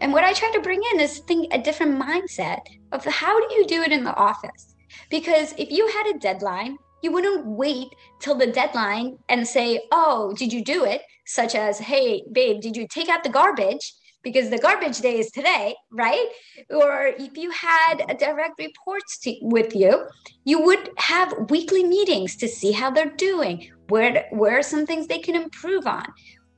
And 0.01 0.13
what 0.13 0.24
i 0.24 0.34
try 0.34 0.51
to 0.51 0.62
bring 0.62 0.82
in 0.94 1.00
is 1.00 1.20
think 1.20 1.53
a 1.53 1.58
different 1.58 2.01
mindset 2.01 2.62
of 2.91 3.03
how 3.06 3.39
do 3.39 3.56
you 3.56 3.65
do 3.65 3.82
it 3.82 3.91
in 3.91 4.03
the 4.03 4.15
office 4.15 4.75
because 5.09 5.53
if 5.57 5.71
you 5.71 5.87
had 5.87 6.07
a 6.07 6.19
deadline, 6.19 6.77
you 7.01 7.11
wouldn't 7.11 7.45
wait 7.45 7.89
till 8.19 8.35
the 8.35 8.47
deadline 8.47 9.17
and 9.29 9.47
say, 9.47 9.81
Oh, 9.91 10.33
did 10.35 10.51
you 10.51 10.63
do 10.63 10.83
it? 10.83 11.01
Such 11.25 11.55
as, 11.55 11.79
Hey, 11.79 12.23
babe, 12.31 12.61
did 12.61 12.75
you 12.75 12.87
take 12.87 13.09
out 13.09 13.23
the 13.23 13.29
garbage? 13.29 13.93
Because 14.23 14.49
the 14.49 14.57
garbage 14.57 14.99
day 14.99 15.19
is 15.19 15.31
today, 15.31 15.75
right? 15.91 16.27
Or 16.69 17.13
if 17.17 17.37
you 17.37 17.51
had 17.51 18.03
a 18.09 18.15
direct 18.15 18.59
reports 18.59 19.19
to, 19.19 19.35
with 19.41 19.75
you, 19.75 20.05
you 20.43 20.61
would 20.61 20.89
have 20.97 21.49
weekly 21.49 21.83
meetings 21.83 22.35
to 22.37 22.47
see 22.47 22.71
how 22.71 22.89
they're 22.89 23.15
doing, 23.15 23.71
where, 23.89 24.25
where 24.31 24.57
are 24.57 24.63
some 24.63 24.85
things 24.85 25.07
they 25.07 25.19
can 25.19 25.35
improve 25.35 25.87
on. 25.87 26.05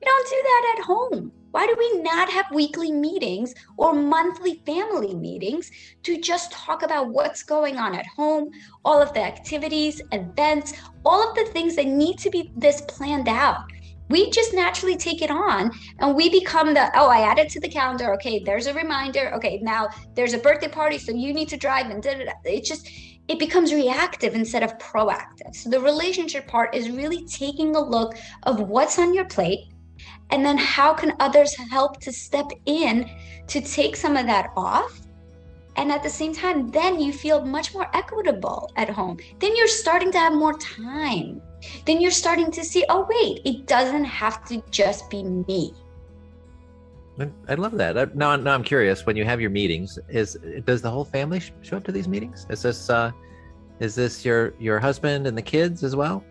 We 0.00 0.06
don't 0.06 0.28
do 0.28 0.42
that 0.42 0.74
at 0.78 0.84
home. 0.84 1.32
Why 1.52 1.66
do 1.66 1.74
we 1.76 2.02
not 2.02 2.30
have 2.30 2.46
weekly 2.52 2.92
meetings 2.92 3.54
or 3.76 3.92
monthly 3.92 4.62
family 4.64 5.14
meetings 5.14 5.70
to 6.04 6.20
just 6.20 6.52
talk 6.52 6.82
about 6.82 7.08
what's 7.08 7.42
going 7.42 7.76
on 7.76 7.94
at 7.94 8.06
home, 8.06 8.50
all 8.84 9.02
of 9.02 9.12
the 9.14 9.22
activities, 9.22 10.00
events, 10.12 10.74
all 11.04 11.28
of 11.28 11.34
the 11.34 11.50
things 11.52 11.74
that 11.74 11.86
need 11.86 12.18
to 12.18 12.30
be 12.30 12.52
this 12.56 12.82
planned 12.82 13.28
out? 13.28 13.64
We 14.08 14.30
just 14.30 14.54
naturally 14.54 14.96
take 14.96 15.22
it 15.22 15.30
on 15.30 15.70
and 15.98 16.14
we 16.14 16.30
become 16.30 16.74
the, 16.74 16.90
oh, 16.96 17.08
I 17.08 17.20
added 17.20 17.48
to 17.50 17.60
the 17.60 17.68
calendar. 17.68 18.12
Okay, 18.14 18.40
there's 18.44 18.66
a 18.66 18.74
reminder. 18.74 19.32
Okay, 19.34 19.58
now 19.62 19.88
there's 20.14 20.34
a 20.34 20.38
birthday 20.38 20.68
party, 20.68 20.98
so 20.98 21.12
you 21.12 21.32
need 21.32 21.48
to 21.48 21.56
drive 21.56 21.90
and 21.90 22.02
da, 22.02 22.14
da, 22.14 22.24
da. 22.24 22.32
it 22.44 22.64
just, 22.64 22.88
it 23.28 23.38
becomes 23.38 23.72
reactive 23.72 24.34
instead 24.34 24.62
of 24.62 24.76
proactive. 24.78 25.54
So 25.54 25.70
the 25.70 25.80
relationship 25.80 26.46
part 26.48 26.74
is 26.74 26.90
really 26.90 27.24
taking 27.26 27.74
a 27.74 27.80
look 27.80 28.16
of 28.44 28.60
what's 28.60 28.98
on 28.98 29.14
your 29.14 29.26
plate 29.26 29.69
and 30.30 30.44
then 30.44 30.56
how 30.56 30.92
can 30.92 31.14
others 31.20 31.54
help 31.54 32.00
to 32.00 32.12
step 32.12 32.50
in 32.66 33.10
to 33.46 33.60
take 33.60 33.96
some 33.96 34.16
of 34.16 34.26
that 34.26 34.50
off 34.56 35.00
and 35.76 35.90
at 35.90 36.02
the 36.02 36.10
same 36.10 36.34
time 36.34 36.70
then 36.70 37.00
you 37.00 37.12
feel 37.12 37.44
much 37.44 37.72
more 37.74 37.88
equitable 37.94 38.70
at 38.76 38.88
home 38.88 39.16
then 39.38 39.54
you're 39.56 39.68
starting 39.68 40.10
to 40.12 40.18
have 40.18 40.32
more 40.32 40.56
time 40.58 41.40
then 41.86 42.00
you're 42.00 42.10
starting 42.10 42.50
to 42.50 42.64
see 42.64 42.84
oh 42.88 43.06
wait 43.08 43.40
it 43.44 43.66
doesn't 43.66 44.04
have 44.04 44.44
to 44.44 44.62
just 44.70 45.08
be 45.10 45.22
me 45.22 45.72
I 47.48 47.54
love 47.54 47.72
that. 47.72 48.16
Now, 48.16 48.34
now 48.36 48.54
I'm 48.54 48.62
curious. 48.62 49.04
When 49.04 49.14
you 49.14 49.26
have 49.26 49.42
your 49.42 49.50
meetings, 49.50 49.98
is 50.08 50.38
does 50.64 50.80
the 50.80 50.90
whole 50.90 51.04
family 51.04 51.42
show 51.60 51.76
up 51.76 51.84
to 51.84 51.92
these 51.92 52.08
meetings? 52.08 52.46
Is 52.48 52.62
this 52.62 52.88
uh, 52.88 53.12
is 53.78 53.94
this 53.94 54.24
your 54.24 54.54
your 54.58 54.78
husband 54.78 55.26
and 55.26 55.36
the 55.36 55.42
kids 55.42 55.84
as 55.84 55.94
well? 55.94 56.24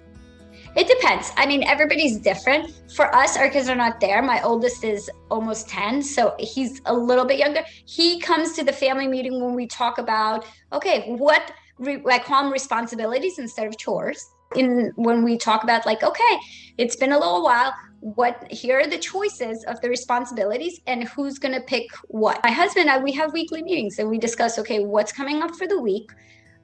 It 0.75 0.87
depends. 0.87 1.31
I 1.35 1.45
mean, 1.45 1.63
everybody's 1.63 2.17
different. 2.17 2.71
For 2.95 3.13
us, 3.15 3.37
our 3.37 3.49
kids 3.49 3.69
are 3.69 3.75
not 3.75 3.99
there. 3.99 4.21
My 4.21 4.41
oldest 4.43 4.83
is 4.83 5.09
almost 5.31 5.67
10, 5.67 6.01
so 6.01 6.35
he's 6.39 6.81
a 6.85 6.93
little 6.93 7.25
bit 7.25 7.39
younger. 7.39 7.63
He 7.85 8.19
comes 8.19 8.53
to 8.53 8.63
the 8.63 8.71
family 8.71 9.07
meeting 9.07 9.43
when 9.43 9.55
we 9.55 9.65
talk 9.67 9.97
about, 9.97 10.45
okay, 10.71 11.11
what 11.15 11.51
re- 11.79 12.01
call 12.19 12.43
them 12.43 12.51
responsibilities 12.51 13.39
instead 13.39 13.67
of 13.67 13.77
chores. 13.77 14.29
In 14.55 14.91
when 14.95 15.23
we 15.23 15.37
talk 15.37 15.63
about 15.63 15.85
like, 15.85 16.01
okay, 16.01 16.39
it's 16.77 16.95
been 16.95 17.11
a 17.11 17.19
little 17.19 17.43
while. 17.43 17.73
What 17.99 18.51
here 18.51 18.79
are 18.79 18.87
the 18.87 18.97
choices 18.97 19.63
of 19.65 19.79
the 19.81 19.89
responsibilities 19.89 20.79
and 20.87 21.07
who's 21.07 21.37
gonna 21.37 21.61
pick 21.61 21.85
what. 22.07 22.39
My 22.43 22.49
husband 22.51 22.89
and 22.89 22.99
I, 22.99 23.03
we 23.03 23.11
have 23.11 23.31
weekly 23.31 23.61
meetings 23.61 23.99
and 23.99 24.09
we 24.09 24.17
discuss, 24.17 24.57
okay, 24.57 24.79
what's 24.83 25.11
coming 25.11 25.43
up 25.43 25.55
for 25.55 25.67
the 25.67 25.79
week 25.79 26.09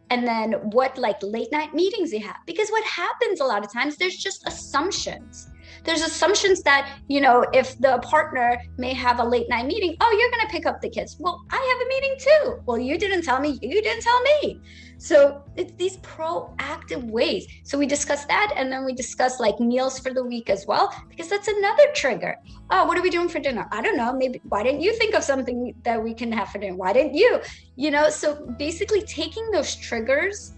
and 0.10 0.28
then 0.28 0.54
what 0.72 0.98
like 0.98 1.18
late 1.22 1.52
night 1.52 1.74
meetings 1.74 2.14
you 2.14 2.20
have 2.20 2.38
because 2.46 2.70
what 2.70 2.84
happens 2.84 3.40
a 3.40 3.44
lot 3.44 3.64
of 3.64 3.72
times 3.72 3.98
there's 3.98 4.18
just 4.18 4.48
assumptions 4.48 5.50
There's 5.86 6.02
assumptions 6.02 6.62
that, 6.64 7.00
you 7.08 7.22
know, 7.22 7.46
if 7.54 7.78
the 7.80 8.00
partner 8.00 8.60
may 8.78 8.94
have 8.94 9.20
a 9.20 9.24
late 9.24 9.48
night 9.50 9.68
meeting, 9.68 9.96
oh, 10.02 10.12
you're 10.18 10.32
going 10.32 10.46
to 10.48 10.52
pick 10.52 10.66
up 10.66 10.82
the 10.82 10.90
kids. 10.90 11.18
Well, 11.20 11.44
I 11.52 11.58
have 11.58 11.80
a 11.86 11.88
meeting 11.94 12.16
too. 12.28 12.64
Well, 12.66 12.80
you 12.80 12.98
didn't 12.98 13.24
tell 13.24 13.40
me, 13.40 13.60
you 13.62 13.82
didn't 13.82 14.02
tell 14.02 14.22
me. 14.22 14.62
So 14.98 15.44
it's 15.56 15.74
these 15.74 15.98
proactive 15.98 17.04
ways. 17.04 17.48
So 17.64 17.78
we 17.78 17.86
discuss 17.86 18.26
that 18.26 18.54
and 18.56 18.72
then 18.72 18.86
we 18.86 18.94
discuss 18.94 19.40
like 19.40 19.60
meals 19.60 20.00
for 20.00 20.14
the 20.14 20.24
week 20.24 20.50
as 20.50 20.66
well, 20.66 20.94
because 21.10 21.30
that's 21.30 21.48
another 21.48 21.84
trigger. 21.94 22.38
Oh, 22.70 22.86
what 22.86 22.98
are 22.98 23.02
we 23.02 23.10
doing 23.10 23.30
for 23.30 23.40
dinner? 23.40 23.68
I 23.72 23.82
don't 23.82 23.98
know. 23.98 24.14
Maybe 24.14 24.42
why 24.50 24.64
didn't 24.64 24.82
you 24.82 24.94
think 24.96 25.14
of 25.14 25.24
something 25.24 25.74
that 25.84 26.02
we 26.02 26.14
can 26.14 26.32
have 26.32 26.50
for 26.50 26.60
dinner? 26.60 26.76
Why 26.76 26.94
didn't 26.94 27.14
you? 27.14 27.40
You 27.76 27.92
know, 27.92 28.10
so 28.10 28.46
basically 28.58 29.02
taking 29.02 29.52
those 29.52 29.76
triggers 29.76 30.54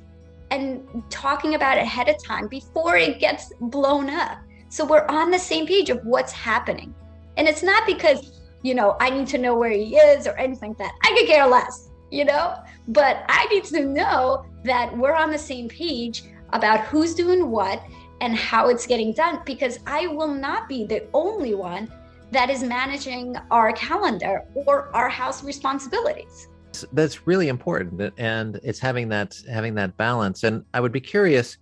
and 0.52 1.04
talking 1.10 1.56
about 1.56 1.78
it 1.78 1.82
ahead 1.82 2.08
of 2.08 2.24
time 2.24 2.48
before 2.48 2.96
it 2.96 3.20
gets 3.20 3.52
blown 3.60 4.10
up. 4.10 4.38
So 4.70 4.86
we're 4.86 5.06
on 5.08 5.32
the 5.32 5.40
same 5.40 5.66
page 5.66 5.90
of 5.90 6.00
what's 6.04 6.32
happening. 6.32 6.94
And 7.38 7.48
it's 7.48 7.64
not 7.64 7.86
because, 7.86 8.42
you 8.64 8.74
know, 8.74 8.96
I 9.00 9.10
need 9.10 9.28
to 9.28 9.38
know 9.38 9.56
where 9.56 9.72
he 9.72 9.96
is 9.98 10.28
or 10.28 10.38
anything 10.38 10.70
like 10.70 10.78
that. 10.80 10.94
I 11.04 11.16
could 11.18 11.28
care 11.28 11.46
less, 11.46 11.90
you 12.12 12.26
know? 12.26 12.56
But 12.88 13.26
I 13.28 13.46
need 13.48 13.66
to 13.66 13.86
know 13.86 14.46
that 14.64 14.96
we're 14.98 15.16
on 15.16 15.32
the 15.32 15.38
same 15.38 15.68
page 15.68 16.24
about 16.54 16.82
who's 16.82 17.14
doing 17.14 17.50
what 17.50 17.84
and 18.22 18.36
how 18.36 18.70
it's 18.70 18.88
getting 18.88 19.14
done 19.14 19.42
because 19.46 19.80
I 19.86 20.08
will 20.08 20.34
not 20.34 20.68
be 20.68 20.86
the 20.86 21.08
only 21.14 21.54
one 21.54 21.92
that 22.32 22.50
is 22.50 22.64
managing 22.64 23.36
our 23.52 23.72
calendar 23.74 24.44
or 24.54 24.94
our 24.96 25.10
house 25.10 25.44
responsibilities. 25.44 26.48
That's 26.92 27.26
really 27.26 27.48
important 27.48 28.14
and 28.18 28.60
it's 28.64 28.80
having 28.80 29.10
that 29.10 29.36
having 29.50 29.76
that 29.76 29.98
balance. 29.98 30.44
And 30.44 30.64
i 30.74 30.80
would 30.80 30.92
be 30.92 31.00
curious 31.00 31.58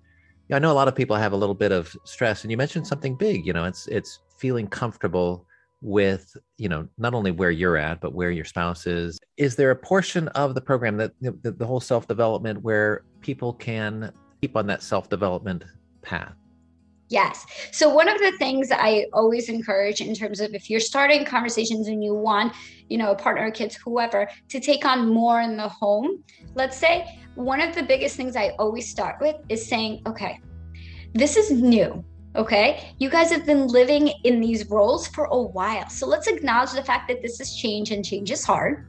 i 0.52 0.60
know 0.60 0.72
a 0.72 0.74
lot 0.74 0.88
of 0.88 0.96
people 0.96 1.16
have 1.16 1.34
a 1.34 1.36
little 1.36 1.56
bit 1.56 1.72
of 1.72 1.96
stress 2.04 2.44
and 2.44 2.52
you 2.52 2.58
mentioned 2.58 2.86
something 2.86 3.16
big 3.16 3.46
you 3.46 3.54
know 3.54 3.66
it's 3.66 3.88
it's 3.88 4.20
feeling 4.38 4.68
comfortable 4.68 5.46
with 5.86 6.36
you 6.58 6.68
know 6.68 6.88
not 6.98 7.14
only 7.14 7.30
where 7.30 7.52
you're 7.52 7.78
at 7.78 8.02
but 8.02 8.14
where 8.14 8.32
your 8.32 8.44
spouse 8.44 8.88
is 8.88 9.20
is 9.38 9.56
there 9.56 9.70
a 9.70 9.76
portion 9.76 10.28
of 10.30 10.56
the 10.56 10.62
program 10.62 10.98
that 10.98 11.12
the, 11.22 11.52
the 11.52 11.66
whole 11.66 11.80
self-development 11.80 12.60
where 12.64 13.04
people 13.22 13.54
can 13.54 14.12
keep 14.42 14.58
on 14.58 14.66
that 14.66 14.82
self-development 14.82 15.64
path 16.02 16.34
Yes. 17.10 17.46
So 17.72 17.88
one 17.88 18.10
of 18.10 18.18
the 18.18 18.32
things 18.40 18.70
I 18.72 19.06
always 19.14 19.48
encourage 19.48 20.02
in 20.02 20.16
terms 20.16 20.40
of 20.40 20.56
if 20.56 20.72
you're 20.72 20.80
starting 20.80 21.24
conversations 21.24 21.88
and 21.88 22.04
you 22.04 22.16
want, 22.16 22.54
you 22.90 22.98
know, 22.98 23.12
a 23.12 23.16
partner, 23.16 23.52
kids, 23.52 23.76
whoever, 23.76 24.28
to 24.50 24.60
take 24.60 24.86
on 24.86 25.14
more 25.14 25.42
in 25.42 25.56
the 25.56 25.70
home, 25.70 26.24
let's 26.56 26.76
say, 26.76 27.20
one 27.36 27.62
of 27.62 27.76
the 27.76 27.84
biggest 27.84 28.16
things 28.16 28.36
I 28.36 28.56
always 28.58 28.90
start 28.90 29.18
with 29.22 29.36
is 29.50 29.64
saying, 29.64 30.02
okay, 30.08 30.40
this 31.14 31.38
is 31.38 31.52
new. 31.52 32.04
Okay. 32.36 32.94
You 33.00 33.10
guys 33.10 33.32
have 33.32 33.46
been 33.46 33.68
living 33.68 34.12
in 34.26 34.42
these 34.42 34.70
roles 34.70 35.08
for 35.08 35.26
a 35.26 35.42
while. 35.42 35.88
So 35.90 36.06
let's 36.06 36.28
acknowledge 36.28 36.74
the 36.74 36.84
fact 36.84 37.08
that 37.08 37.22
this 37.22 37.40
is 37.40 37.56
change 37.56 37.92
and 37.92 38.04
change 38.04 38.30
is 38.30 38.44
hard. 38.44 38.88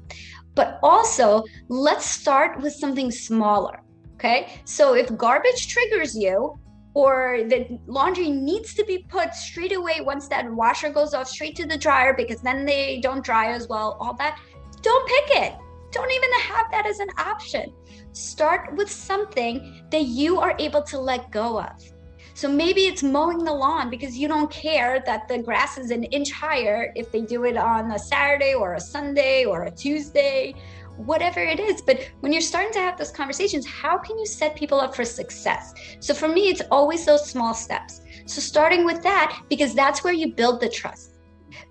But 0.55 0.79
also, 0.83 1.45
let's 1.69 2.05
start 2.05 2.61
with 2.61 2.73
something 2.73 3.11
smaller. 3.11 3.81
Okay. 4.15 4.61
So 4.65 4.95
if 4.95 5.15
garbage 5.17 5.69
triggers 5.69 6.17
you, 6.17 6.59
or 6.97 7.43
the 7.47 7.79
laundry 7.87 8.31
needs 8.31 8.73
to 8.73 8.83
be 8.87 9.05
put 9.11 9.35
straight 9.35 9.77
away 9.77 10.01
once 10.01 10.29
that 10.29 10.51
washer 10.51 10.89
goes 10.89 11.13
off 11.13 11.29
straight 11.29 11.55
to 11.55 11.67
the 11.67 11.77
dryer 11.77 12.15
because 12.15 12.41
then 12.41 12.65
they 12.65 12.99
don't 13.03 13.23
dry 13.23 13.53
as 13.53 13.69
well 13.69 13.99
all 14.01 14.15
that 14.15 14.41
don't 14.81 15.07
pick 15.07 15.43
it 15.43 15.55
don't 15.93 16.11
even 16.11 16.31
have 16.41 16.71
that 16.71 16.87
as 16.87 16.99
an 17.01 17.09
option 17.19 17.71
start 18.13 18.75
with 18.77 18.91
something 18.91 19.85
that 19.91 20.05
you 20.05 20.41
are 20.41 20.57
able 20.59 20.83
to 20.83 20.99
let 20.99 21.31
go 21.31 21.61
of 21.61 21.96
so 22.37 22.49
maybe 22.51 22.83
it's 22.83 23.03
mowing 23.03 23.43
the 23.43 23.53
lawn 23.53 23.89
because 23.89 24.19
you 24.19 24.29
don't 24.29 24.51
care 24.51 25.03
that 25.07 25.27
the 25.27 25.39
grass 25.39 25.79
is 25.79 25.91
an 25.91 26.05
inch 26.05 26.31
higher 26.31 26.93
if 26.95 27.11
they 27.11 27.23
do 27.23 27.45
it 27.45 27.57
on 27.57 27.91
a 27.93 27.99
Saturday 27.99 28.53
or 28.53 28.75
a 28.75 28.81
Sunday 28.81 29.47
or 29.47 29.63
a 29.63 29.71
Tuesday 29.71 30.55
whatever 30.99 31.41
it 31.41 31.59
is. 31.59 31.81
But 31.81 32.11
when 32.21 32.33
you're 32.33 32.43
starting 32.43 32.73
to 32.75 32.79
have 32.81 32.99
those 32.99 33.11
conversations, 33.11 33.67
how 33.67 33.97
can 33.99 34.19
you 34.19 34.27
set 34.27 34.55
people 34.55 34.81
up 34.81 34.95
for 34.95 35.05
success? 35.05 35.75
So 36.01 36.13
for 36.13 36.29
me, 36.29 36.49
it's 36.49 36.63
always 36.71 37.07
those 37.07 37.29
small 37.29 37.55
steps. 37.55 38.03
So 38.27 38.43
starting 38.43 38.85
with 38.85 39.03
that, 39.03 39.43
because 39.49 39.75
that's 39.75 40.05
where 40.05 40.13
you 40.13 40.33
build 40.33 40.61
the 40.61 40.69
trust. 40.69 41.13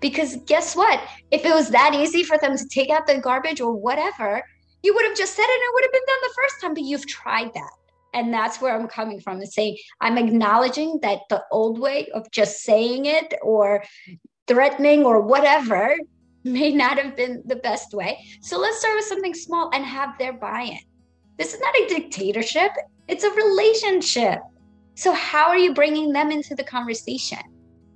Because 0.00 0.36
guess 0.46 0.74
what? 0.74 1.00
If 1.30 1.44
it 1.44 1.54
was 1.54 1.70
that 1.70 1.94
easy 1.94 2.24
for 2.24 2.38
them 2.38 2.56
to 2.56 2.68
take 2.68 2.90
out 2.90 3.06
the 3.06 3.18
garbage 3.18 3.60
or 3.60 3.72
whatever, 3.72 4.42
you 4.82 4.94
would 4.94 5.04
have 5.06 5.16
just 5.16 5.34
said 5.34 5.44
it 5.44 5.50
and 5.50 5.62
it 5.62 5.74
would 5.74 5.84
have 5.84 5.92
been 5.92 6.06
done 6.06 6.18
the 6.22 6.34
first 6.34 6.60
time, 6.60 6.74
but 6.74 6.82
you've 6.82 7.06
tried 7.06 7.54
that. 7.54 7.70
And 8.14 8.32
that's 8.32 8.60
where 8.60 8.74
I'm 8.74 8.88
coming 8.88 9.20
from 9.20 9.42
is 9.42 9.54
saying 9.54 9.76
I'm 10.00 10.18
acknowledging 10.18 10.98
that 11.02 11.20
the 11.28 11.42
old 11.50 11.78
way 11.78 12.08
of 12.14 12.30
just 12.30 12.62
saying 12.62 13.06
it 13.06 13.34
or 13.42 13.84
threatening 14.46 15.04
or 15.04 15.20
whatever 15.20 15.96
may 16.44 16.72
not 16.72 16.98
have 16.98 17.16
been 17.16 17.42
the 17.46 17.56
best 17.56 17.92
way. 17.92 18.24
So 18.40 18.58
let's 18.58 18.78
start 18.78 18.96
with 18.96 19.04
something 19.04 19.34
small 19.34 19.70
and 19.74 19.84
have 19.84 20.16
their 20.18 20.32
buy 20.32 20.62
in. 20.62 20.78
This 21.38 21.52
is 21.52 21.60
not 21.60 21.74
a 21.76 21.86
dictatorship, 21.88 22.72
it's 23.08 23.24
a 23.24 23.30
relationship. 23.30 24.38
So, 24.94 25.12
how 25.12 25.48
are 25.48 25.58
you 25.58 25.74
bringing 25.74 26.12
them 26.12 26.30
into 26.30 26.54
the 26.54 26.64
conversation? 26.64 27.38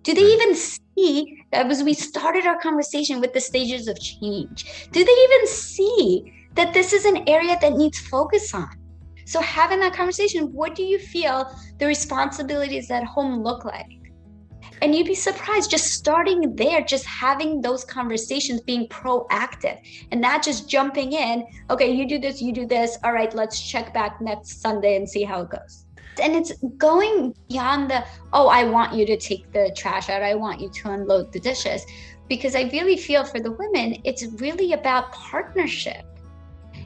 Do 0.03 0.13
they 0.13 0.21
even 0.21 0.55
see 0.55 1.43
that 1.51 1.71
as 1.71 1.83
we 1.83 1.95
started 1.95 2.47
our 2.47 2.61
conversation 2.61 3.21
with 3.21 3.33
the 3.33 3.41
stages 3.41 3.89
of 3.89 3.99
change? 3.99 4.89
Do 4.93 5.05
they 5.05 5.13
even 5.13 5.47
see 5.47 6.33
that 6.55 6.75
this 6.75 6.93
is 6.93 7.07
an 7.07 7.29
area 7.29 7.57
that 7.61 7.73
needs 7.73 7.99
focus 7.99 8.53
on? 8.55 8.69
So, 9.31 9.41
having 9.41 9.79
that 9.79 9.93
conversation, 9.93 10.53
what 10.53 10.75
do 10.75 10.83
you 10.83 10.99
feel 10.99 11.57
the 11.79 11.87
responsibilities 11.87 12.91
at 12.91 13.05
home 13.05 13.45
look 13.45 13.65
like? 13.65 13.87
And 14.83 14.93
you'd 14.93 15.07
be 15.07 15.15
surprised 15.15 15.71
just 15.71 15.93
starting 15.93 16.57
there, 16.57 16.81
just 16.81 17.05
having 17.05 17.61
those 17.61 17.85
conversations, 17.85 18.61
being 18.61 18.89
proactive 18.89 19.79
and 20.11 20.21
not 20.21 20.43
just 20.43 20.69
jumping 20.69 21.13
in. 21.13 21.47
Okay, 21.71 21.93
you 21.93 22.09
do 22.09 22.19
this, 22.19 22.43
you 22.43 22.53
do 22.53 22.67
this. 22.67 22.99
All 23.05 23.13
right, 23.13 23.33
let's 23.33 23.63
check 23.63 23.95
back 23.95 24.21
next 24.21 24.61
Sunday 24.61 24.97
and 24.97 25.09
see 25.09 25.23
how 25.23 25.43
it 25.43 25.51
goes. 25.51 25.87
And 26.21 26.35
it's 26.35 26.53
going 26.77 27.33
beyond 27.49 27.89
the, 27.89 28.05
oh, 28.33 28.49
I 28.49 28.65
want 28.65 28.95
you 28.95 29.07
to 29.07 29.17
take 29.17 29.53
the 29.53 29.73
trash 29.77 30.11
out, 30.11 30.25
I 30.25 30.35
want 30.35 30.61
you 30.61 30.71
to 30.71 30.91
unload 30.91 31.33
the 31.33 31.39
dishes. 31.39 31.87
Because 32.29 32.57
I 32.57 32.63
really 32.73 32.97
feel 32.97 33.25
for 33.25 33.39
the 33.39 33.53
women, 33.53 34.01
it's 34.03 34.25
really 34.41 34.73
about 34.73 35.13
partnership. 35.13 36.05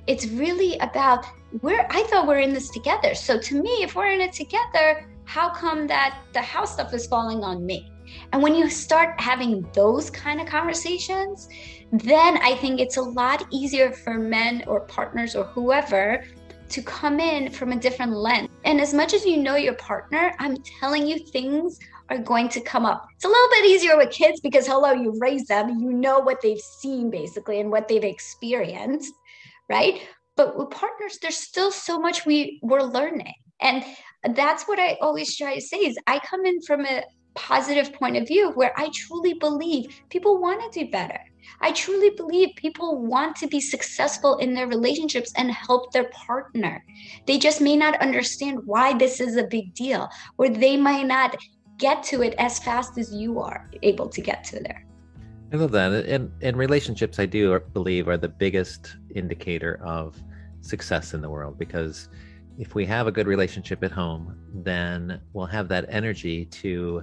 It's 0.07 0.27
really 0.27 0.77
about 0.79 1.25
where 1.61 1.87
I 1.90 2.03
thought 2.05 2.27
we're 2.27 2.40
in 2.40 2.53
this 2.53 2.71
together. 2.71 3.14
So 3.14 3.38
to 3.38 3.62
me, 3.62 3.83
if 3.83 3.95
we're 3.95 4.12
in 4.12 4.21
it 4.21 4.33
together, 4.33 5.07
how 5.25 5.51
come 5.51 5.87
that 5.87 6.19
the 6.33 6.43
house 6.43 6.75
stuff 6.75 6.93
is 6.93 7.07
falling 7.07 7.43
on 7.43 7.64
me? 7.64 7.90
And 8.33 8.43
when 8.43 8.55
you 8.55 8.69
start 8.69 9.19
having 9.19 9.67
those 9.73 10.11
kind 10.11 10.40
of 10.40 10.47
conversations, 10.47 11.49
then 11.90 12.38
I 12.38 12.55
think 12.57 12.81
it's 12.81 12.99
a 12.99 13.03
lot 13.03 13.47
easier 13.51 13.93
for 13.93 14.14
men 14.14 14.64
or 14.67 14.81
partners 14.81 15.35
or 15.35 15.45
whoever 15.45 16.25
to 16.69 16.83
come 16.83 17.21
in 17.21 17.51
from 17.51 17.73
a 17.73 17.77
different 17.77 18.12
lens. 18.12 18.49
And 18.64 18.81
as 18.81 18.93
much 18.93 19.14
as 19.14 19.25
you 19.25 19.38
know 19.38 19.57
your 19.57 19.75
partner, 19.75 20.35
I'm 20.38 20.57
telling 20.81 21.07
you, 21.07 21.19
things 21.19 21.79
are 22.11 22.19
going 22.19 22.49
to 22.51 22.61
come 22.61 22.85
up. 22.85 23.07
It's 23.14 23.25
a 23.25 23.29
little 23.29 23.49
bit 23.51 23.67
easier 23.67 23.97
with 23.97 24.11
kids 24.11 24.40
because, 24.40 24.67
hello, 24.67 24.93
you 24.93 25.17
raise 25.21 25.47
them, 25.47 25.79
you 25.79 25.93
know 25.93 26.19
what 26.19 26.40
they've 26.43 26.61
seen 26.61 27.11
basically 27.11 27.61
and 27.61 27.71
what 27.71 27.88
they've 27.88 28.05
experienced, 28.05 29.14
right? 29.68 30.00
But 30.37 30.57
with 30.59 30.70
partners, 30.70 31.18
there's 31.22 31.37
still 31.37 31.70
so 31.70 31.98
much 31.98 32.27
we, 32.27 32.59
we're 32.62 32.83
learning. 32.83 33.35
And 33.61 33.85
that's 34.35 34.64
what 34.64 34.79
I 34.79 34.98
always 35.00 35.37
try 35.37 35.55
to 35.55 35.61
say 35.61 35.79
is 35.79 35.96
I 36.07 36.18
come 36.18 36.44
in 36.44 36.61
from 36.62 36.85
a 36.85 37.03
positive 37.35 37.92
point 37.92 38.16
of 38.16 38.27
view 38.27 38.50
where 38.50 38.72
I 38.77 38.90
truly 38.92 39.35
believe 39.35 39.87
people 40.09 40.40
want 40.40 40.72
to 40.72 40.85
do 40.85 40.90
better. 40.90 41.18
I 41.61 41.72
truly 41.72 42.11
believe 42.11 42.50
people 42.57 43.05
want 43.05 43.37
to 43.37 43.46
be 43.46 43.61
successful 43.61 44.38
in 44.38 44.55
their 44.55 44.66
relationships 44.66 45.33
and 45.37 45.50
help 45.50 45.92
their 45.92 46.11
partner. 46.11 46.85
They 47.27 47.38
just 47.38 47.61
may 47.61 47.77
not 47.77 48.00
understand 48.00 48.61
why 48.64 48.96
this 48.96 49.20
is 49.20 49.37
a 49.37 49.44
big 49.44 49.74
deal, 49.74 50.09
or 50.38 50.48
they 50.48 50.77
might 50.77 51.07
not 51.07 51.37
get 51.79 52.03
to 52.05 52.22
it 52.22 52.35
as 52.38 52.59
fast 52.61 52.98
as 52.98 53.12
you 53.12 53.40
are 53.40 53.68
able 53.83 54.09
to 54.09 54.20
get 54.20 54.44
to 54.44 54.61
there. 54.61 54.87
I 55.53 55.57
love 55.57 55.72
that. 55.72 55.92
And, 55.92 56.33
and 56.42 56.57
relationships, 56.57 57.18
I 57.18 57.27
do 57.27 57.61
believe, 57.72 58.09
are 58.09 58.16
the 58.16 58.29
biggest 58.29 58.96
indicator 59.14 59.81
of 59.83 60.20
success 60.61 61.14
in 61.14 61.20
the 61.20 61.29
world 61.29 61.59
because 61.59 62.09
if 62.59 62.74
we 62.74 62.87
have 62.87 63.07
a 63.07 63.12
good 63.12 63.27
relationship 63.27 63.83
at 63.83 63.90
home, 63.90 64.38
then 64.53 65.20
we'll 65.33 65.46
have 65.46 65.68
that 65.68 65.87
energy 65.88 66.44
to 66.46 67.03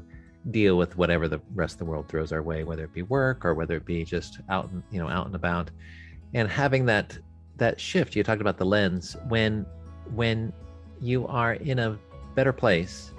deal 0.50 0.78
with 0.78 0.98
whatever 0.98 1.28
the 1.28 1.42
rest 1.54 1.74
of 1.74 1.80
the 1.80 1.86
world 1.86 2.08
throws 2.08 2.32
our 2.32 2.42
way, 2.42 2.64
whether 2.64 2.86
it 2.86 2.94
be 2.94 3.04
work 3.04 3.46
or 3.46 3.54
whether 3.54 3.76
it 3.76 3.86
be 3.86 4.04
just 4.04 4.40
out, 4.50 4.70
you 4.92 5.00
know, 5.00 5.10
out 5.10 5.26
and 5.26 5.36
about. 5.36 5.70
And 6.34 6.48
having 6.48 6.86
that 6.86 7.18
that 7.58 7.80
shift, 7.80 8.16
you 8.16 8.24
talked 8.24 8.42
about 8.42 8.58
the 8.58 8.66
lens. 8.66 9.18
When 9.28 9.66
when 10.16 10.54
you 11.02 11.28
are 11.28 11.54
in 11.56 11.80
a 11.80 11.98
better 12.34 12.54
place, 12.54 13.14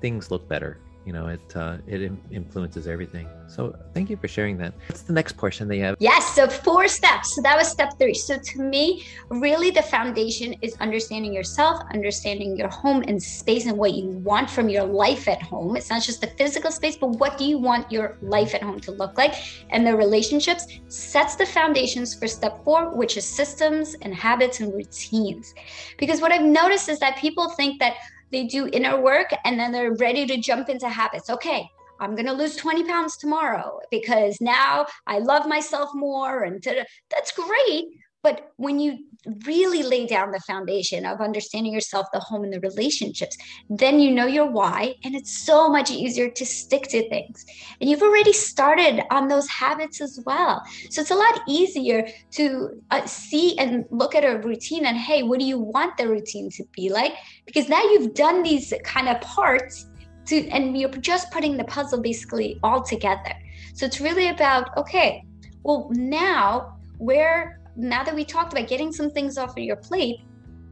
things 0.00 0.30
look 0.30 0.48
better. 0.48 0.78
You 1.06 1.12
know 1.12 1.28
it 1.28 1.56
uh, 1.56 1.78
it 1.86 2.12
influences 2.32 2.88
everything. 2.88 3.28
So 3.46 3.74
thank 3.94 4.10
you 4.10 4.16
for 4.16 4.26
sharing 4.26 4.58
that. 4.58 4.74
What's 4.88 5.02
the 5.02 5.12
next 5.12 5.36
portion 5.36 5.68
that 5.68 5.76
you 5.76 5.84
have? 5.84 5.94
Yes 6.00 6.34
so 6.34 6.48
four 6.48 6.88
steps. 6.88 7.34
So 7.34 7.42
that 7.42 7.56
was 7.56 7.68
step 7.70 7.90
three. 7.98 8.12
So 8.12 8.38
to 8.38 8.58
me 8.58 9.04
really 9.30 9.70
the 9.70 9.82
foundation 9.82 10.54
is 10.62 10.74
understanding 10.80 11.32
yourself 11.32 11.80
understanding 11.94 12.56
your 12.56 12.68
home 12.68 13.04
and 13.06 13.22
space 13.22 13.66
and 13.66 13.78
what 13.78 13.94
you 13.94 14.08
want 14.30 14.50
from 14.50 14.68
your 14.68 14.82
life 14.84 15.28
at 15.28 15.40
home. 15.40 15.76
It's 15.76 15.90
not 15.90 16.02
just 16.02 16.20
the 16.20 16.32
physical 16.38 16.72
space 16.72 16.96
but 16.96 17.10
what 17.20 17.38
do 17.38 17.44
you 17.44 17.58
want 17.58 17.90
your 17.92 18.18
life 18.20 18.52
at 18.54 18.62
home 18.62 18.80
to 18.80 18.90
look 18.90 19.16
like? 19.16 19.34
And 19.70 19.86
the 19.86 19.96
relationships 19.96 20.66
sets 20.88 21.36
the 21.36 21.46
foundations 21.46 22.16
for 22.16 22.26
step 22.26 22.64
four 22.64 22.96
which 22.96 23.16
is 23.16 23.28
systems 23.28 23.94
and 24.02 24.12
habits 24.12 24.58
and 24.58 24.74
routines. 24.74 25.54
Because 25.98 26.20
what 26.20 26.32
i've 26.32 26.50
noticed 26.62 26.88
is 26.88 26.98
that 26.98 27.16
people 27.18 27.48
think 27.50 27.78
that 27.78 27.94
they 28.30 28.44
do 28.44 28.68
inner 28.72 29.00
work 29.00 29.30
and 29.44 29.58
then 29.58 29.72
they're 29.72 29.94
ready 29.94 30.26
to 30.26 30.36
jump 30.36 30.68
into 30.68 30.88
habits. 30.88 31.30
Okay, 31.30 31.68
I'm 32.00 32.14
going 32.14 32.26
to 32.26 32.32
lose 32.32 32.56
20 32.56 32.84
pounds 32.84 33.16
tomorrow 33.16 33.80
because 33.90 34.40
now 34.40 34.86
I 35.06 35.18
love 35.18 35.46
myself 35.46 35.90
more. 35.94 36.44
And 36.44 36.62
that's 37.10 37.32
great. 37.32 37.86
But 38.26 38.50
when 38.56 38.80
you 38.80 39.04
really 39.44 39.84
lay 39.84 40.04
down 40.04 40.32
the 40.32 40.40
foundation 40.40 41.06
of 41.06 41.20
understanding 41.20 41.72
yourself, 41.72 42.08
the 42.12 42.18
home, 42.18 42.42
and 42.42 42.52
the 42.52 42.58
relationships, 42.58 43.38
then 43.70 44.00
you 44.00 44.10
know 44.10 44.26
your 44.26 44.50
why. 44.50 44.96
And 45.04 45.14
it's 45.14 45.46
so 45.46 45.68
much 45.68 45.92
easier 45.92 46.28
to 46.30 46.44
stick 46.44 46.88
to 46.88 47.08
things. 47.08 47.46
And 47.80 47.88
you've 47.88 48.02
already 48.02 48.32
started 48.32 49.02
on 49.12 49.28
those 49.28 49.48
habits 49.48 50.00
as 50.00 50.18
well. 50.26 50.60
So 50.90 51.02
it's 51.02 51.12
a 51.12 51.14
lot 51.14 51.40
easier 51.46 52.08
to 52.32 52.82
uh, 52.90 53.06
see 53.06 53.56
and 53.58 53.84
look 53.90 54.16
at 54.16 54.24
a 54.24 54.38
routine 54.38 54.86
and, 54.86 54.96
hey, 54.96 55.22
what 55.22 55.38
do 55.38 55.44
you 55.44 55.60
want 55.60 55.96
the 55.96 56.08
routine 56.08 56.50
to 56.50 56.64
be 56.72 56.88
like? 56.88 57.12
Because 57.44 57.68
now 57.68 57.82
you've 57.90 58.12
done 58.14 58.42
these 58.42 58.74
kind 58.82 59.08
of 59.08 59.20
parts. 59.20 59.86
To, 60.30 60.48
and 60.48 60.76
you're 60.76 60.90
just 60.90 61.30
putting 61.30 61.56
the 61.56 61.62
puzzle 61.62 62.02
basically 62.02 62.58
all 62.64 62.82
together. 62.82 63.34
So 63.74 63.86
it's 63.86 64.00
really 64.00 64.30
about 64.30 64.76
okay, 64.76 65.24
well, 65.62 65.88
now 65.92 66.76
where 66.98 67.60
now 67.76 68.02
that 68.02 68.14
we 68.14 68.24
talked 68.24 68.52
about 68.52 68.68
getting 68.68 68.92
some 68.92 69.10
things 69.10 69.36
off 69.38 69.50
of 69.50 69.58
your 69.58 69.76
plate, 69.76 70.20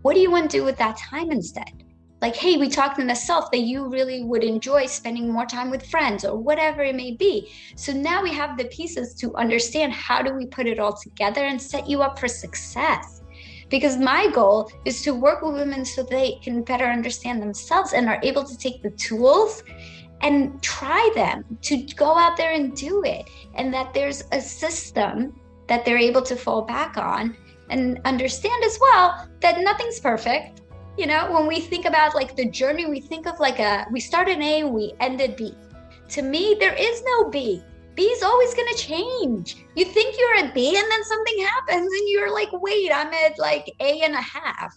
what 0.03 0.15
do 0.15 0.21
you 0.21 0.31
want 0.31 0.51
to 0.51 0.59
do 0.59 0.65
with 0.65 0.77
that 0.79 0.97
time 0.97 1.31
instead? 1.31 1.85
Like, 2.23 2.37
hey, 2.37 2.57
we 2.57 2.71
talked 2.71 2.99
in 2.99 3.07
the 3.07 3.15
self 3.15 3.51
that 3.51 3.61
you 3.61 3.87
really 3.87 4.25
would 4.25 4.45
enjoy 4.45 4.87
spending 4.87 5.31
more 5.31 5.45
time 5.45 5.71
with 5.71 5.85
friends 5.87 6.25
or 6.25 6.39
whatever 6.39 6.83
it 6.83 6.95
may 6.95 7.13
be. 7.13 7.53
So 7.77 7.93
now 7.93 8.23
we 8.23 8.33
have 8.33 8.57
the 8.57 8.65
pieces 8.67 9.15
to 9.17 9.35
understand 9.35 9.93
how 9.93 10.23
do 10.23 10.33
we 10.33 10.47
put 10.47 10.67
it 10.67 10.79
all 10.79 10.97
together 10.97 11.45
and 11.45 11.61
set 11.61 11.87
you 11.87 12.01
up 12.01 12.19
for 12.19 12.29
success. 12.29 13.21
Because 13.69 13.99
my 13.99 14.31
goal 14.31 14.71
is 14.87 15.03
to 15.03 15.13
work 15.13 15.43
with 15.43 15.55
women 15.55 15.85
so 15.85 16.03
they 16.03 16.39
can 16.43 16.63
better 16.63 16.87
understand 16.87 17.43
themselves 17.43 17.93
and 17.93 18.09
are 18.09 18.21
able 18.23 18.45
to 18.45 18.57
take 18.57 18.83
the 18.83 18.91
tools 18.93 19.63
and 20.23 20.63
try 20.63 21.11
them 21.15 21.45
to 21.61 21.77
go 21.97 22.17
out 22.17 22.39
there 22.39 22.53
and 22.53 22.75
do 22.75 23.03
it. 23.05 23.29
And 23.55 23.75
that 23.75 23.93
there's 23.93 24.25
a 24.33 24.41
system 24.41 25.39
that 25.67 25.85
they're 25.85 25.99
able 25.99 26.23
to 26.23 26.37
fall 26.37 26.63
back 26.63 26.97
on 26.97 27.37
and 27.71 28.01
understand 28.05 28.63
as 28.65 28.79
well 28.81 29.29
that 29.41 29.61
nothing's 29.61 30.01
perfect. 30.01 30.61
You 30.97 31.07
know, 31.07 31.31
when 31.33 31.47
we 31.47 31.61
think 31.61 31.87
about 31.87 32.15
like 32.15 32.37
the 32.37 32.49
journey, 32.49 32.87
we 32.87 33.01
think 33.01 33.27
of 33.27 33.41
like 33.41 33.59
a 33.59 33.87
we 33.91 34.01
started 34.01 34.39
A, 34.39 34.61
and 34.61 34.73
we 34.73 34.93
ended 35.01 35.37
B. 35.37 35.55
To 36.11 36.23
me, 36.23 36.57
there 36.61 36.75
is 36.75 37.03
no 37.05 37.31
B. 37.31 37.63
B 37.95 38.03
is 38.03 38.23
always 38.23 38.55
going 38.55 38.69
to 38.75 38.79
change. 38.79 39.65
You 39.77 39.85
think 39.85 40.17
you're 40.19 40.37
at 40.37 40.55
B 40.55 40.77
and 40.77 40.91
then 40.91 41.05
something 41.05 41.39
happens 41.47 41.93
and 41.93 42.09
you're 42.09 42.33
like, 42.33 42.49
wait, 42.53 42.91
I'm 42.93 43.13
at 43.13 43.39
like 43.39 43.73
A 43.81 44.01
and 44.03 44.15
a 44.15 44.21
half, 44.21 44.77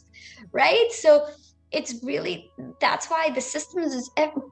right? 0.51 0.87
So 0.91 1.27
it's 1.71 1.95
really 2.03 2.49
that's 2.79 3.07
why 3.07 3.29
the 3.29 3.41
systems 3.41 3.93
is 3.93 4.09